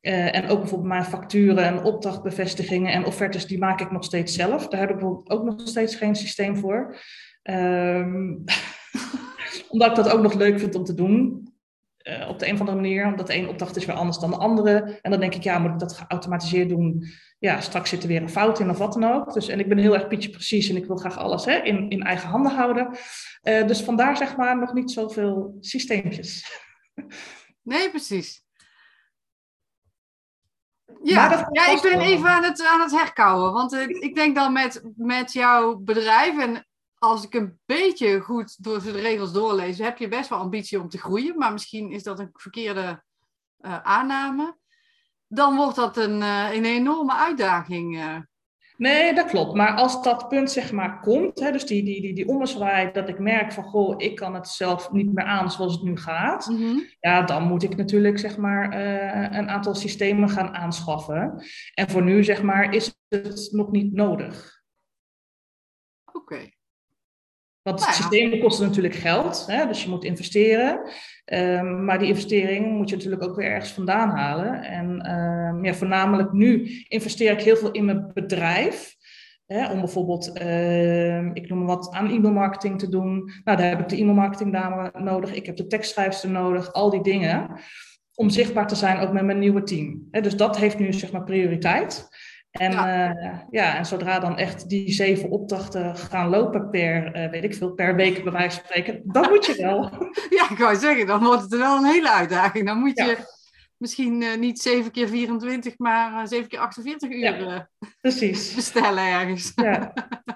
[0.00, 4.34] Uh, en ook bijvoorbeeld mijn facturen en opdrachtbevestigingen en offertes, die maak ik nog steeds
[4.34, 4.68] zelf.
[4.68, 6.96] Daar heb ik bijvoorbeeld ook nog steeds geen systeem voor.
[7.42, 8.44] Um,
[9.68, 11.48] omdat ik dat ook nog leuk vind om te doen.
[12.02, 13.06] Uh, op de een of andere manier.
[13.06, 14.98] Omdat de ene opdracht is weer anders dan de andere.
[15.02, 17.04] En dan denk ik, ja, moet ik dat geautomatiseerd doen?
[17.38, 19.32] Ja, straks zit er weer een fout in of wat dan ook.
[19.32, 21.90] Dus, en ik ben heel erg pietje precies en ik wil graag alles hè, in,
[21.90, 22.96] in eigen handen houden.
[23.42, 26.60] Uh, dus vandaar zeg maar nog niet zoveel systeempjes.
[27.62, 28.44] Nee, precies.
[31.02, 33.52] Ja, ja ik ben even aan het, aan het herkouwen.
[33.52, 36.66] Want uh, ik denk dan met, met jouw bedrijf en
[37.00, 40.88] als ik een beetje goed door de regels doorlees, heb je best wel ambitie om
[40.88, 43.02] te groeien, maar misschien is dat een verkeerde
[43.60, 44.56] uh, aanname.
[45.26, 47.96] Dan wordt dat een, uh, een enorme uitdaging.
[47.96, 48.16] Uh.
[48.76, 49.54] Nee, dat klopt.
[49.54, 53.08] Maar als dat punt zeg maar komt, hè, dus die, die, die, die ommezwaai, dat
[53.08, 56.46] ik merk van goh, ik kan het zelf niet meer aan zoals het nu gaat,
[56.46, 56.84] mm -hmm.
[57.00, 58.72] ja, dan moet ik natuurlijk zeg maar
[59.32, 61.44] een aantal systemen gaan aanschaffen.
[61.74, 64.62] En voor nu zeg maar is het nog niet nodig.
[66.04, 66.18] Oké.
[66.18, 66.58] Okay.
[67.62, 67.96] Want nou ja.
[67.96, 70.80] systemen kosten natuurlijk geld, hè, dus je moet investeren.
[71.24, 74.62] Um, maar die investering moet je natuurlijk ook weer ergens vandaan halen.
[74.62, 78.98] En um, ja, voornamelijk nu investeer ik heel veel in mijn bedrijf.
[79.46, 83.32] Hè, om bijvoorbeeld, uh, ik noem wat, aan e-mailmarketing te doen.
[83.44, 85.34] Nou, daar heb ik de e-mailmarketing dame nodig.
[85.34, 86.72] Ik heb de tekstschrijfster nodig.
[86.72, 87.60] Al die dingen.
[88.14, 90.08] Om zichtbaar te zijn ook met mijn nieuwe team.
[90.10, 92.08] Hè, dus dat heeft nu zeg maar prioriteit.
[92.50, 93.10] En, ja.
[93.10, 97.54] Uh, ja, en zodra dan echt die zeven opdrachten gaan lopen per, uh, weet ik
[97.54, 99.90] veel, per week bij wijze van spreken, dan moet je wel.
[100.38, 102.66] Ja, ik wou zeggen, dan wordt het wel een hele uitdaging.
[102.66, 103.16] Dan moet je
[103.76, 107.68] misschien uh, niet 7 keer 24, maar 7 keer 48 uur ja,
[108.00, 108.54] precies.
[108.54, 109.52] bestellen ergens.
[109.54, 109.92] Ja.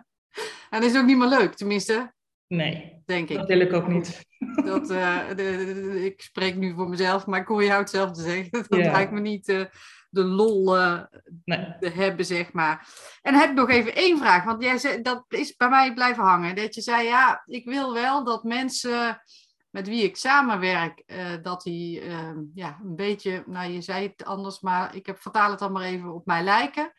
[0.71, 2.13] en dat is ook niet meer leuk, tenminste.
[2.47, 3.37] Nee, denk ik.
[3.37, 4.21] dat wil ik ook niet.
[4.65, 8.51] Dat, de, de, de, ik spreek nu voor mezelf, maar ik hoor jou hetzelfde zeggen.
[8.51, 9.69] Dat lijkt me niet
[10.15, 11.01] de lol uh,
[11.45, 11.77] nee.
[11.81, 12.89] te hebben, zeg maar.
[13.23, 16.23] En heb ik nog even één vraag, want jij zei, dat is bij mij blijven
[16.23, 16.57] hangen.
[16.57, 19.23] Dat je zei, ja, ik wil wel dat mensen
[19.71, 24.25] met wie ik samenwerk, uh, dat die uh, ja, een beetje, nou je zei het
[24.25, 26.93] anders, maar ik heb, vertaal het dan maar even op mij lijken.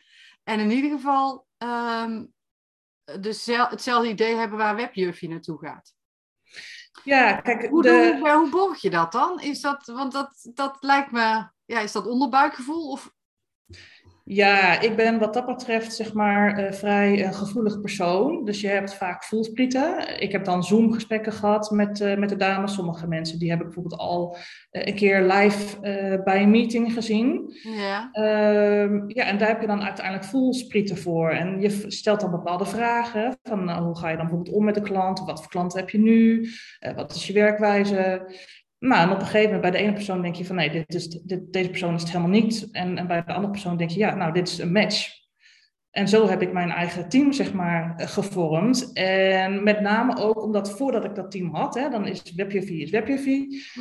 [0.44, 2.34] En in ieder geval um,
[3.70, 5.94] hetzelfde idee hebben waar Webjuffie naartoe gaat.
[7.04, 8.18] Ja, kijk, hoe, de...
[8.20, 9.42] hoe, hoe borg je dat dan?
[9.42, 12.92] Is dat, want dat, dat lijkt me ja, is dat onderbuikgevoel?
[12.92, 13.14] Of...
[14.28, 18.46] Ja, ik ben wat dat betreft zeg maar uh, vrij uh, gevoelig persoon.
[18.46, 20.22] Dus je hebt vaak voelsprieten.
[20.22, 22.74] Ik heb dan Zoom-gesprekken gehad met, uh, met de dames.
[22.74, 24.38] Sommige mensen die heb ik bijvoorbeeld al
[24.72, 25.80] een keer live
[26.24, 27.54] bij een meeting gezien.
[27.62, 28.10] Ja.
[28.12, 31.30] Ehm, ja, en daar heb je dan uiteindelijk voelsprieten voor.
[31.30, 33.38] En je stelt dan bepaalde vragen.
[33.44, 35.20] Van hoe ga je dan bijvoorbeeld om met de klant?
[35.20, 36.50] Wat voor klanten heb je nu?
[36.96, 38.28] wat is je werkwijze?
[38.80, 40.94] Nou, en op een gegeven moment bij de ene persoon denk je van nee, dit
[40.94, 42.68] is, dit, deze persoon is het helemaal niet.
[42.72, 45.24] En, en bij de andere persoon denk je ja, nou, dit is een match.
[45.92, 48.94] En zo heb ik mijn eigen team, zeg maar, gevormd.
[48.94, 52.90] En met name ook omdat voordat ik dat team had, hè, dan is WebJV is
[52.90, 53.26] WebJV.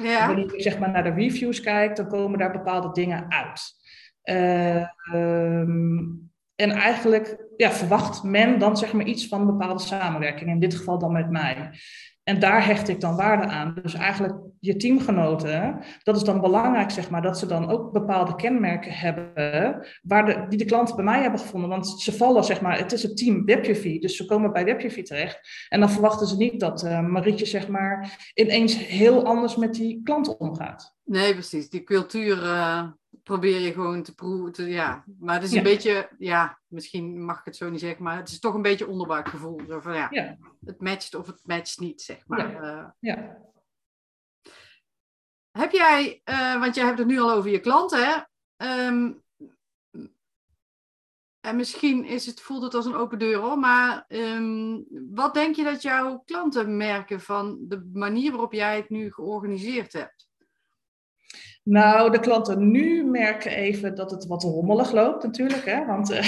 [0.03, 0.27] Ja.
[0.27, 3.61] Wanneer je zeg maar naar de reviews kijkt, dan komen daar bepaalde dingen uit.
[4.25, 10.51] Uh, um, en eigenlijk ja, verwacht men dan zeg maar iets van een bepaalde samenwerking.
[10.51, 11.71] In dit geval dan met mij.
[12.25, 13.75] En daar hecht ik dan waarde aan.
[13.83, 18.35] Dus eigenlijk je teamgenoten, dat is dan belangrijk, zeg maar, dat ze dan ook bepaalde
[18.35, 21.71] kenmerken hebben waar die de klanten bij mij hebben gevonden.
[21.71, 25.03] Want ze vallen, zeg maar, het is het team WebJV, dus ze komen bij WebJV
[25.03, 25.67] terecht.
[25.69, 30.01] En dan verwachten ze niet dat uh, Marietje, zeg maar, ineens heel anders met die
[30.03, 30.95] klanten omgaat.
[31.05, 31.69] Nee, precies.
[31.69, 32.83] Die cultuur uh,
[33.25, 34.69] probeer je gewoon te proeven.
[34.69, 35.05] Ja.
[35.19, 38.29] Maar het is een beetje, ja, misschien mag ik het zo niet zeggen, maar het
[38.29, 39.61] is toch een beetje onderbuikgevoel.
[39.69, 40.37] Zo van, ja, ja.
[40.65, 42.53] Het matcht of het matcht niet, zeg maar.
[42.53, 42.97] Ja.
[43.01, 43.37] Ja.
[45.51, 48.23] Heb jij, uh, want jij hebt het nu al over je klanten, hè?
[48.89, 49.23] Um,
[51.41, 55.57] en misschien is het, voelt het als een open deur hoor, maar um, wat denk
[55.57, 60.14] je dat jouw klanten merken van de manier waarop jij het nu georganiseerd hebt?
[61.65, 65.65] Nou, de klanten nu merken even dat het wat rommelig loopt natuurlijk.
[65.65, 65.87] Hè?
[65.87, 66.23] Want uh,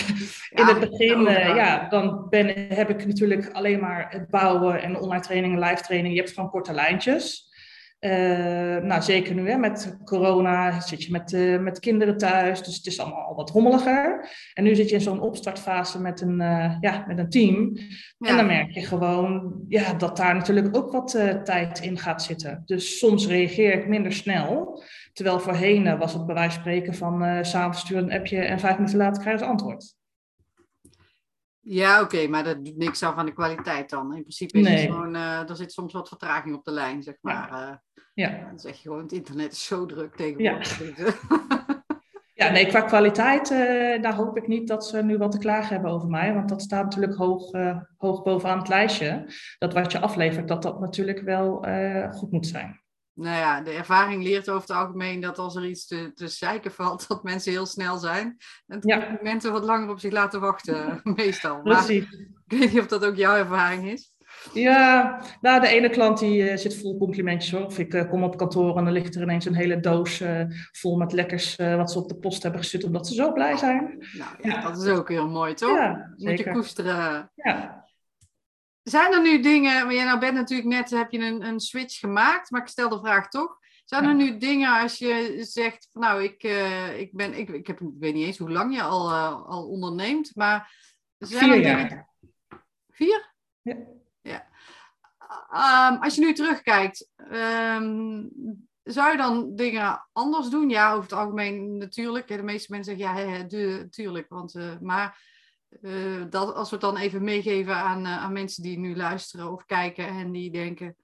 [0.51, 4.83] ja, in het begin, uh, ja, dan ben, heb ik natuurlijk alleen maar het bouwen
[4.83, 6.15] en online trainingen, live training.
[6.15, 7.55] Je hebt gewoon korte lijntjes.
[8.01, 12.77] Uh, nou, zeker nu hè, met corona zit je met, uh, met kinderen thuis, dus
[12.77, 14.29] het is allemaal al wat rommeliger.
[14.55, 17.77] En nu zit je in zo'n opstartfase met een, uh, ja, met een team.
[18.19, 18.29] Ja.
[18.29, 21.11] En dan merk je gewoon ja, dat daar natuurlijk ook wat
[21.45, 22.63] tijd in gaat zitten.
[22.67, 24.83] Dus soms reageer ik minder snel.
[25.17, 28.61] Terwijl voorheen was het bij wijze van spreken van uh, s'avonds stuur een appje en
[28.61, 29.95] vijf minuten later krijg je het antwoord.
[31.61, 34.15] Ja, oké, maar dat doet niks af aan de kwaliteit dan.
[34.15, 34.77] In principe is nee.
[34.77, 37.51] het gewoon, uh, er zit soms wat vertraging op de lijn, zeg maar.
[37.51, 37.69] Ja.
[37.69, 37.77] Uh,
[38.15, 38.47] ja.
[38.49, 40.97] Dan zeg je gewoon, het internet is zo druk tegenwoordig.
[40.97, 41.13] Ja.
[42.35, 45.73] Ja, nee, qua kwaliteit, uh, daar hoop ik niet dat ze nu wat te klagen
[45.75, 46.35] hebben over mij.
[46.35, 47.51] Want dat staat natuurlijk hoog,
[47.97, 49.33] hoog bovenaan het lijstje.
[49.59, 51.67] Dat wat je aflevert, dat dat natuurlijk wel
[52.11, 52.85] goed moet zijn.
[53.17, 56.73] Nou ja, de ervaring leert over het algemeen dat als er iets te, te zeiken
[56.73, 58.37] valt, dat mensen heel snel zijn.
[58.67, 59.19] En ja.
[59.23, 61.63] mensen wat langer op zich laten wachten, meestal.
[61.63, 62.11] Precies.
[62.11, 64.15] Maar ik weet niet of dat ook jouw ervaring is.
[64.53, 67.65] Ja, nou, de ene klant die uh, zit vol complimentjes hoor.
[67.65, 70.43] Of ik uh, kom op kantoor en dan ligt er ineens een hele doos uh,
[70.73, 74.07] vol met lekkers wat ze op de post hebben gestuurd omdat ze zo blij zijn.
[74.19, 74.61] Nou ja, ja.
[74.61, 75.77] dat is ook heel mooi toch?
[75.77, 77.31] Ja, Moet je koesteren.
[77.35, 77.86] Ja.
[78.89, 81.99] Zijn er nu dingen, maar jij nou bent natuurlijk net, heb je een, een switch
[81.99, 83.59] gemaakt, maar ik stel de vraag toch.
[83.85, 86.43] Zijn er nu dingen als je zegt, van, nou, ik,
[86.99, 89.13] ik ben, ik, ik, heb, ik weet niet eens hoe lang je al,
[89.47, 90.73] al onderneemt, maar
[91.19, 91.89] zijn Vier er jaar.
[91.89, 92.09] dingen...
[92.91, 93.35] Vier?
[93.63, 93.77] Ja.
[94.23, 94.47] Ja.
[95.91, 98.31] Um, als je nu terugkijkt, um,
[98.83, 100.69] zou je dan dingen anders doen?
[100.69, 102.29] Ja, over het algemeen natuurlijk.
[102.29, 103.39] De meeste mensen zeggen ja,
[103.79, 104.29] natuurlijk.
[104.29, 105.19] Want, uh, maar
[105.81, 109.53] uh, dat, als we het dan even meegeven aan, uh, aan mensen die nu luisteren
[109.53, 110.97] of kijken en die denken,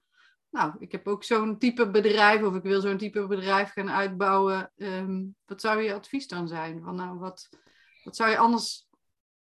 [0.49, 4.71] nou, ik heb ook zo'n type bedrijf of ik wil zo'n type bedrijf gaan uitbouwen.
[4.75, 6.81] Um, wat zou je advies dan zijn?
[6.83, 7.49] Van, nou, wat,
[8.03, 8.87] wat zou je anders,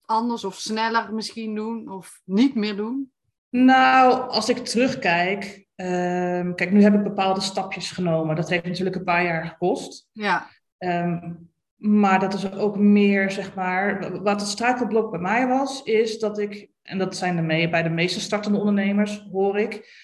[0.05, 3.13] anders of sneller misschien doen of niet meer doen?
[3.49, 8.37] Nou, als ik terugkijk, um, kijk, nu heb ik bepaalde stapjes genomen.
[8.37, 10.09] Dat heeft natuurlijk een paar jaar gekost.
[10.13, 10.49] Ja.
[10.79, 11.52] Um,
[11.83, 16.39] maar dat is ook meer, zeg maar, wat het struikelblok bij mij was, is dat
[16.39, 20.01] ik, en dat zijn de bij de meeste startende ondernemers, hoor ik,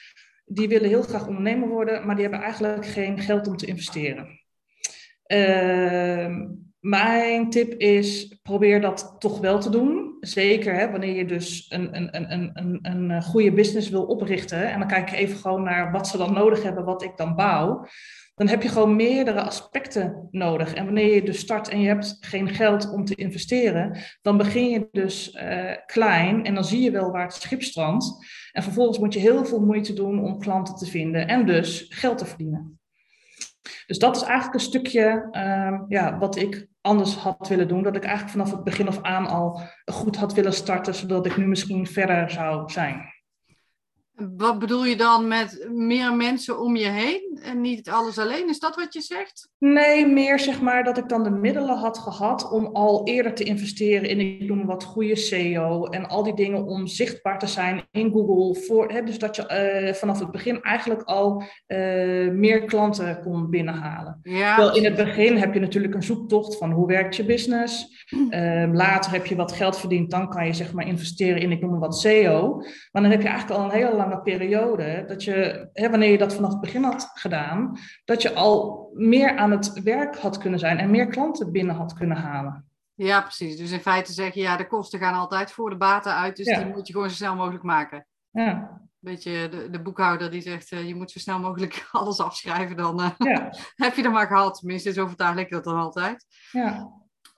[0.47, 4.41] die willen heel graag ondernemer worden, maar die hebben eigenlijk geen geld om te investeren.
[5.27, 6.41] Uh,
[6.89, 11.97] mijn tip is, probeer dat toch wel te doen zeker hè, wanneer je dus een,
[11.97, 14.71] een, een, een, een eh, goede business wil oprichten.
[14.71, 17.35] En dan kijk ik even gewoon naar wat ze dan nodig hebben, wat ik dan
[17.35, 17.87] bouw.
[18.35, 20.75] Dan heb je gewoon meerdere aspecten nodig.
[20.75, 24.69] En wanneer je dus start en je hebt geen geld om te investeren, dan begin
[24.69, 28.27] je dus uh, klein en dan zie je wel waar het schip strandt.
[28.53, 32.19] En vervolgens moet je heel veel moeite doen om klanten te vinden en dus geld
[32.19, 32.78] te verdienen.
[33.87, 37.83] Dus dat is eigenlijk een stukje uh, ja, wat ik anders had willen doen.
[37.83, 39.61] Dat ik eigenlijk vanaf het begin af aan al
[39.93, 43.17] goed had willen starten, zodat ik nu misschien verder zou zijn.
[44.37, 48.49] Wat bedoel je dan met meer mensen om je heen en niet alles alleen?
[48.49, 49.49] Is dat wat je zegt?
[49.59, 53.45] Nee, meer zeg maar dat ik dan de middelen had gehad om al eerder te
[53.45, 57.87] investeren in, ik noem wat, goede SEO en al die dingen om zichtbaar te zijn
[57.91, 58.61] in Google.
[58.61, 63.51] Voor, hè, dus dat je uh, vanaf het begin eigenlijk al uh, meer klanten kon
[63.51, 64.19] binnenhalen.
[64.23, 64.57] Ja.
[64.57, 68.07] Wel, in het begin heb je natuurlijk een zoektocht van hoe werkt je business.
[68.11, 71.61] Uh, later heb je wat geld verdiend, dan kan je zeg maar investeren in, ik
[71.61, 72.57] noem wat, SEO.
[72.93, 76.11] Maar dan heb je eigenlijk al een hele lange lange periode, dat je, hè, wanneer
[76.11, 80.39] je dat vanaf het begin had gedaan, dat je al meer aan het werk had
[80.39, 82.67] kunnen zijn en meer klanten binnen had kunnen halen.
[82.95, 83.57] Ja, precies.
[83.57, 86.47] Dus in feite zeg je, ja, de kosten gaan altijd voor de baten uit, dus
[86.47, 88.07] die moet je gewoon zo snel mogelijk maken.
[88.31, 88.81] Ja.
[88.99, 93.01] Beetje de, de boekhouder die zegt, uh, je moet zo snel mogelijk alles afschrijven, dan
[93.01, 93.53] uh, ja.
[93.85, 94.59] heb je er maar gehad.
[94.59, 96.25] Tenminste, zo vertaal ik dat dan altijd.
[96.53, 96.93] Ja.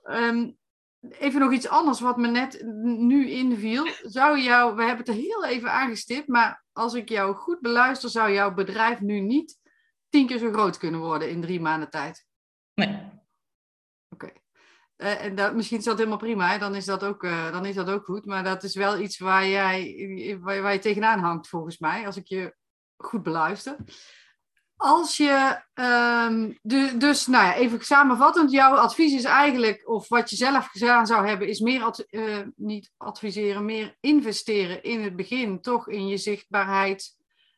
[0.04, 0.56] Um,
[1.00, 3.86] Even nog iets anders wat me net nu inviel.
[4.02, 8.10] Zou jou, we hebben het er heel even aangestipt, maar als ik jou goed beluister,
[8.10, 9.58] zou jouw bedrijf nu niet
[10.08, 12.26] tien keer zo groot kunnen worden in drie maanden tijd?
[12.74, 12.98] Nee.
[14.08, 14.32] Oké.
[14.96, 16.58] Uh, en dat, misschien is dat helemaal prima, hè?
[16.58, 18.24] Dan, is dat ook, uh, dan is dat ook goed.
[18.24, 22.16] Maar dat is wel iets waar, jij, waar, waar je tegenaan hangt, volgens mij, als
[22.16, 22.56] ik je
[22.96, 23.76] goed beluister.
[24.82, 26.58] Als je, um,
[26.98, 31.26] dus nou ja, even samenvattend, jouw advies is eigenlijk, of wat je zelf gedaan zou
[31.26, 36.16] hebben, is meer, ad, uh, niet adviseren, meer investeren in het begin, toch in je
[36.16, 37.16] zichtbaarheid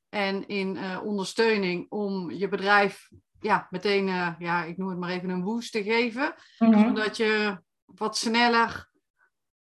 [0.08, 3.08] en in uh, ondersteuning om je bedrijf
[3.40, 6.82] ja, meteen, uh, ja, ik noem het maar even een woest te geven, mm -hmm.
[6.82, 8.90] zodat je wat sneller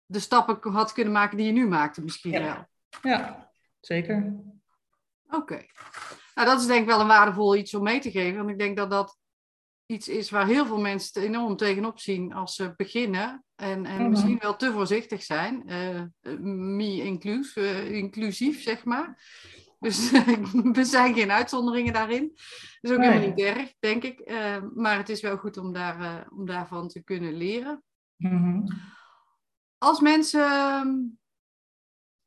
[0.05, 2.43] de stappen had kunnen maken die je nu maakte misschien ja.
[2.43, 2.67] wel.
[3.01, 4.33] Ja, zeker.
[5.25, 5.35] Oké.
[5.35, 5.69] Okay.
[6.33, 8.37] Nou, dat is denk ik wel een waardevol iets om mee te geven.
[8.37, 9.17] Want ik denk dat dat
[9.85, 13.45] iets is waar heel veel mensen enorm tegenop zien als ze beginnen.
[13.55, 14.09] En, en -hmm.
[14.09, 15.63] misschien wel te voorzichtig zijn.
[15.65, 19.21] Uh, me inclus, uh, inclusief, zeg maar.
[19.79, 20.11] Dus
[20.77, 22.31] we zijn geen uitzonderingen daarin.
[22.31, 22.37] Dat
[22.81, 23.07] is ook nee.
[23.09, 24.29] helemaal niet erg, denk ik.
[24.29, 27.83] Uh, maar het is wel goed om, daar, om daarvan te kunnen leren.
[28.17, 28.67] Mm -hmm.
[29.77, 30.97] Als mensen ehm,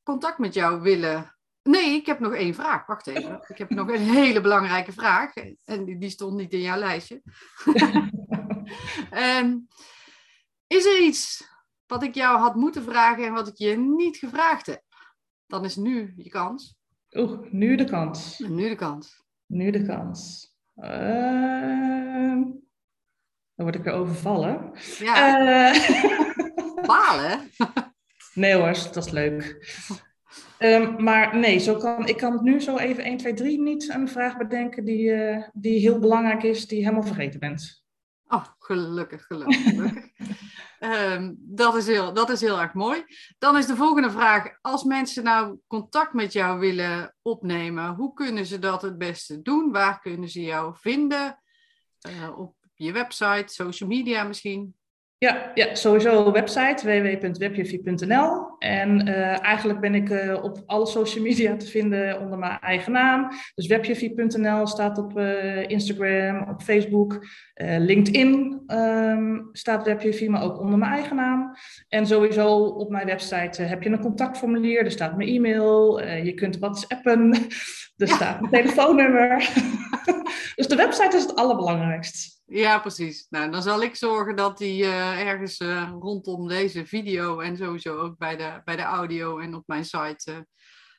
[0.03, 1.36] contact met jou willen
[1.67, 2.87] Nee, ik heb nog één vraag.
[2.87, 3.41] Wacht even.
[3.49, 5.33] Ik heb nog een hele belangrijke vraag.
[5.65, 7.23] En die, stond niet in jouw lijstje.
[9.41, 9.67] um,
[10.77, 11.49] is er iets
[11.87, 14.83] wat ik jou had moeten vragen en wat ik je niet gevraagd heb?
[15.47, 16.77] Dan is nu je kans.
[17.13, 18.39] Oeh, nu de kans.
[18.39, 19.25] Nu de kans.
[19.47, 20.55] Nu de kans.
[20.77, 22.45] Uh...
[23.55, 24.71] Dan word ik weer overvallen.
[24.99, 25.39] Ja,
[25.73, 27.51] Eh, balen.
[28.35, 29.57] nee hoor, dat is leuk.
[30.59, 33.89] Ehm, maar nee, zo kan, ik kan het nu zo even 1, 2, 3 niet
[33.89, 37.85] een vraag bedenken die, eh, die heel belangrijk is, die je helemaal vergeten bent.
[38.29, 39.63] Oh, gelukkig, gelukkig.
[39.63, 40.05] gelukkig.
[40.79, 43.05] Ehm, dat, is heel, dat is heel erg mooi.
[43.39, 48.47] Dan is de volgende vraag: als mensen nou contact met jou willen opnemen, hoe kunnen
[48.47, 49.73] ze dat het beste doen?
[49.73, 51.43] Waar kunnen ze jou vinden?
[52.01, 54.75] Eh, op je website, social media misschien?
[55.19, 58.47] Ja, ja sowieso website www.webjeffie.nl.
[58.59, 62.93] En eh, eigenlijk ben ik eh, op alle social media te vinden onder mijn eigen
[62.93, 63.29] naam.
[63.55, 67.27] Dus webjeffie.nl staat op eh, Instagram, op Facebook.
[67.79, 71.55] LinkedIn ehm, staat webjeffie, maar ook onder mijn eigen naam.
[71.89, 74.85] En sowieso op mijn website heb je een contactformulier.
[74.85, 76.01] Er staat mijn e-mail.
[76.07, 77.31] je kunt whatsappen.
[77.97, 78.15] Er Ja.
[78.15, 79.37] staat mijn telefoonnummer.
[80.57, 82.36] dus de website is het allerbelangrijkst.
[82.49, 83.27] Ja, precies.
[83.31, 87.99] Nou, dan zal ik zorgen dat die eh, ergens eh, rondom deze video en sowieso
[87.99, 90.39] ook bij de, bij de audio en op mijn site, eh,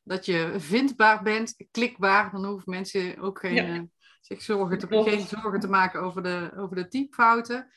[0.04, 2.32] dat je vindbaar bent, klikbaar.
[2.32, 3.86] Dan hoeven mensen ook geen, Ja.
[4.22, 7.72] zich zorgen te, geen zorgen te maken over de, over de typfouten.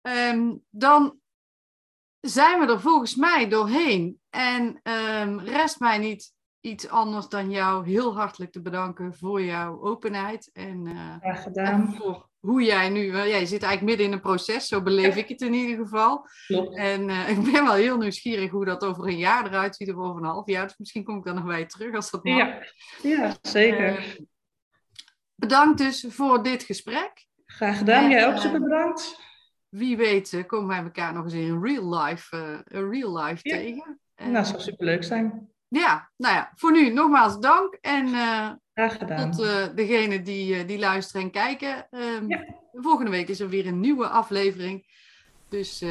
[0.00, 1.18] Ehm, dan
[2.20, 4.20] zijn we er volgens mij doorheen.
[4.30, 9.80] En ehm, rest mij niet iets anders dan jou heel hartelijk te bedanken voor jouw
[9.82, 11.94] openheid en Graag en gedaan.
[11.94, 15.28] voor hoe jij nu, ja, je zit eigenlijk midden in een proces, zo beleef ik
[15.28, 16.28] het in ieder geval.
[16.46, 16.76] Klopt.
[16.76, 19.96] En eh, ik ben wel heel nieuwsgierig hoe dat over een jaar eruit ziet of
[19.96, 20.66] over een half jaar.
[20.66, 22.36] Dus misschien kom ik dan nog bij je terug als dat mag.
[22.36, 22.62] Ja,
[23.02, 23.96] ja zeker.
[23.98, 24.04] Eh,
[25.34, 27.26] bedankt dus voor dit gesprek.
[27.46, 28.04] Graag gedaan.
[28.04, 29.18] en, Jij ook eh, super bedankt.
[29.68, 33.38] Wie weet eh, komen wij elkaar nog eens in real life, eh, in real life
[33.42, 33.56] Ja.
[33.56, 34.00] tegen.
[34.14, 35.48] Eh, Nou, zou super leuk zijn.
[35.80, 37.78] Ja, nou ja, voor nu nogmaals dank.
[37.80, 39.30] En eh, Graag gedaan.
[39.30, 41.86] tot uh, degene die, uh, die luisteren en kijken.
[41.90, 42.44] Um, Ja.
[42.72, 44.84] Volgende week is er weer een nieuwe aflevering.
[45.48, 45.90] Dus uh,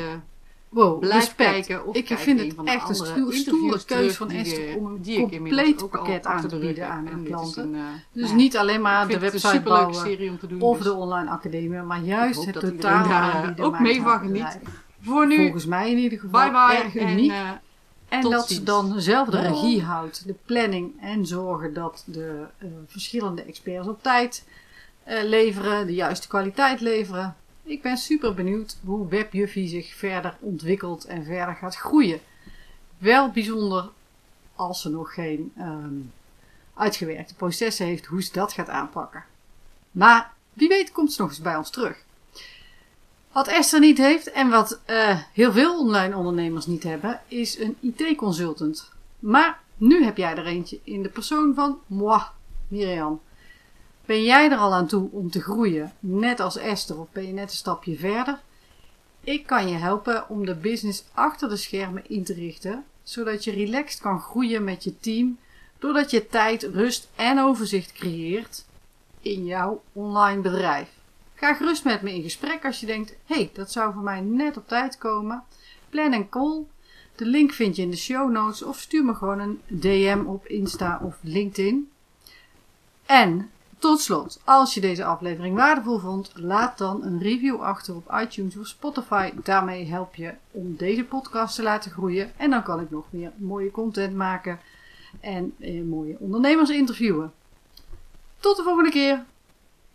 [0.69, 1.49] wow, blijf respect.
[1.51, 1.85] kijken.
[1.85, 4.69] Of ik kijk vind het van de echt een andere stoere, keus terug van Esther
[4.69, 7.63] eh, om een compleet pakket aan te bieden aan hun klanten.
[7.63, 7.81] een, eh,
[8.11, 10.39] Dus nou ja, niet alleen maar de vind het een website superleuke bouwen serie om
[10.39, 10.61] te doen.
[10.61, 14.59] of dus de online academie, maar juist het eh, aanbieden ook mee van geniet.
[15.01, 16.83] Voor nu, Volgens mij in ieder geval bye bye.
[16.83, 17.31] erg En, uniek.
[17.31, 17.49] eh,
[18.13, 22.45] En Tot dat ze dan zelf de regie houdt, de planning en zorgen dat de
[22.57, 24.45] eh, verschillende experts op tijd
[25.03, 27.35] eh, leveren, de juiste kwaliteit leveren.
[27.63, 32.19] Ik ben super benieuwd hoe WebJuffie zich verder ontwikkelt en verder gaat groeien.
[32.97, 33.89] Wel bijzonder
[34.55, 35.95] als ze nog geen ehm,
[36.73, 39.23] uitgewerkte processen heeft, hoe ze dat gaat aanpakken.
[39.91, 42.02] Maar wie weet komt ze nog eens bij ons terug.
[43.33, 47.77] Wat Esther niet heeft en wat eh, heel veel online ondernemers niet hebben, is een
[47.79, 48.89] IT-consultant.
[49.19, 52.21] Maar nu heb jij er eentje in de persoon van moi,
[52.67, 53.21] Miriam.
[54.05, 57.33] Ben jij er al aan toe om te groeien, net als Esther, of ben je
[57.33, 58.39] net een stapje verder?
[59.19, 63.51] Ik kan je helpen om de business achter de schermen in te richten, zodat je
[63.51, 65.37] relaxed kan groeien met je team,
[65.79, 68.65] doordat je tijd, rust en overzicht creëert
[69.21, 70.89] in jouw online bedrijf.
[71.43, 74.57] Ga gerust met me in gesprek als je denkt: hey, dat zou voor mij net
[74.57, 75.43] op tijd komen.
[75.89, 76.63] Plan een call.
[77.15, 80.47] De link vind je in de show notes of stuur me gewoon een DM op
[80.47, 81.91] Insta of LinkedIn.
[83.05, 88.15] En tot slot, als je deze aflevering waardevol vond, laat dan een review achter op
[88.21, 89.31] iTunes of Spotify.
[89.43, 92.31] Daarmee help je om deze podcast te laten groeien.
[92.37, 94.59] En dan kan ik nog meer mooie content maken
[95.19, 97.33] en eh, mooie ondernemers interviewen.
[98.39, 99.25] Tot de volgende keer!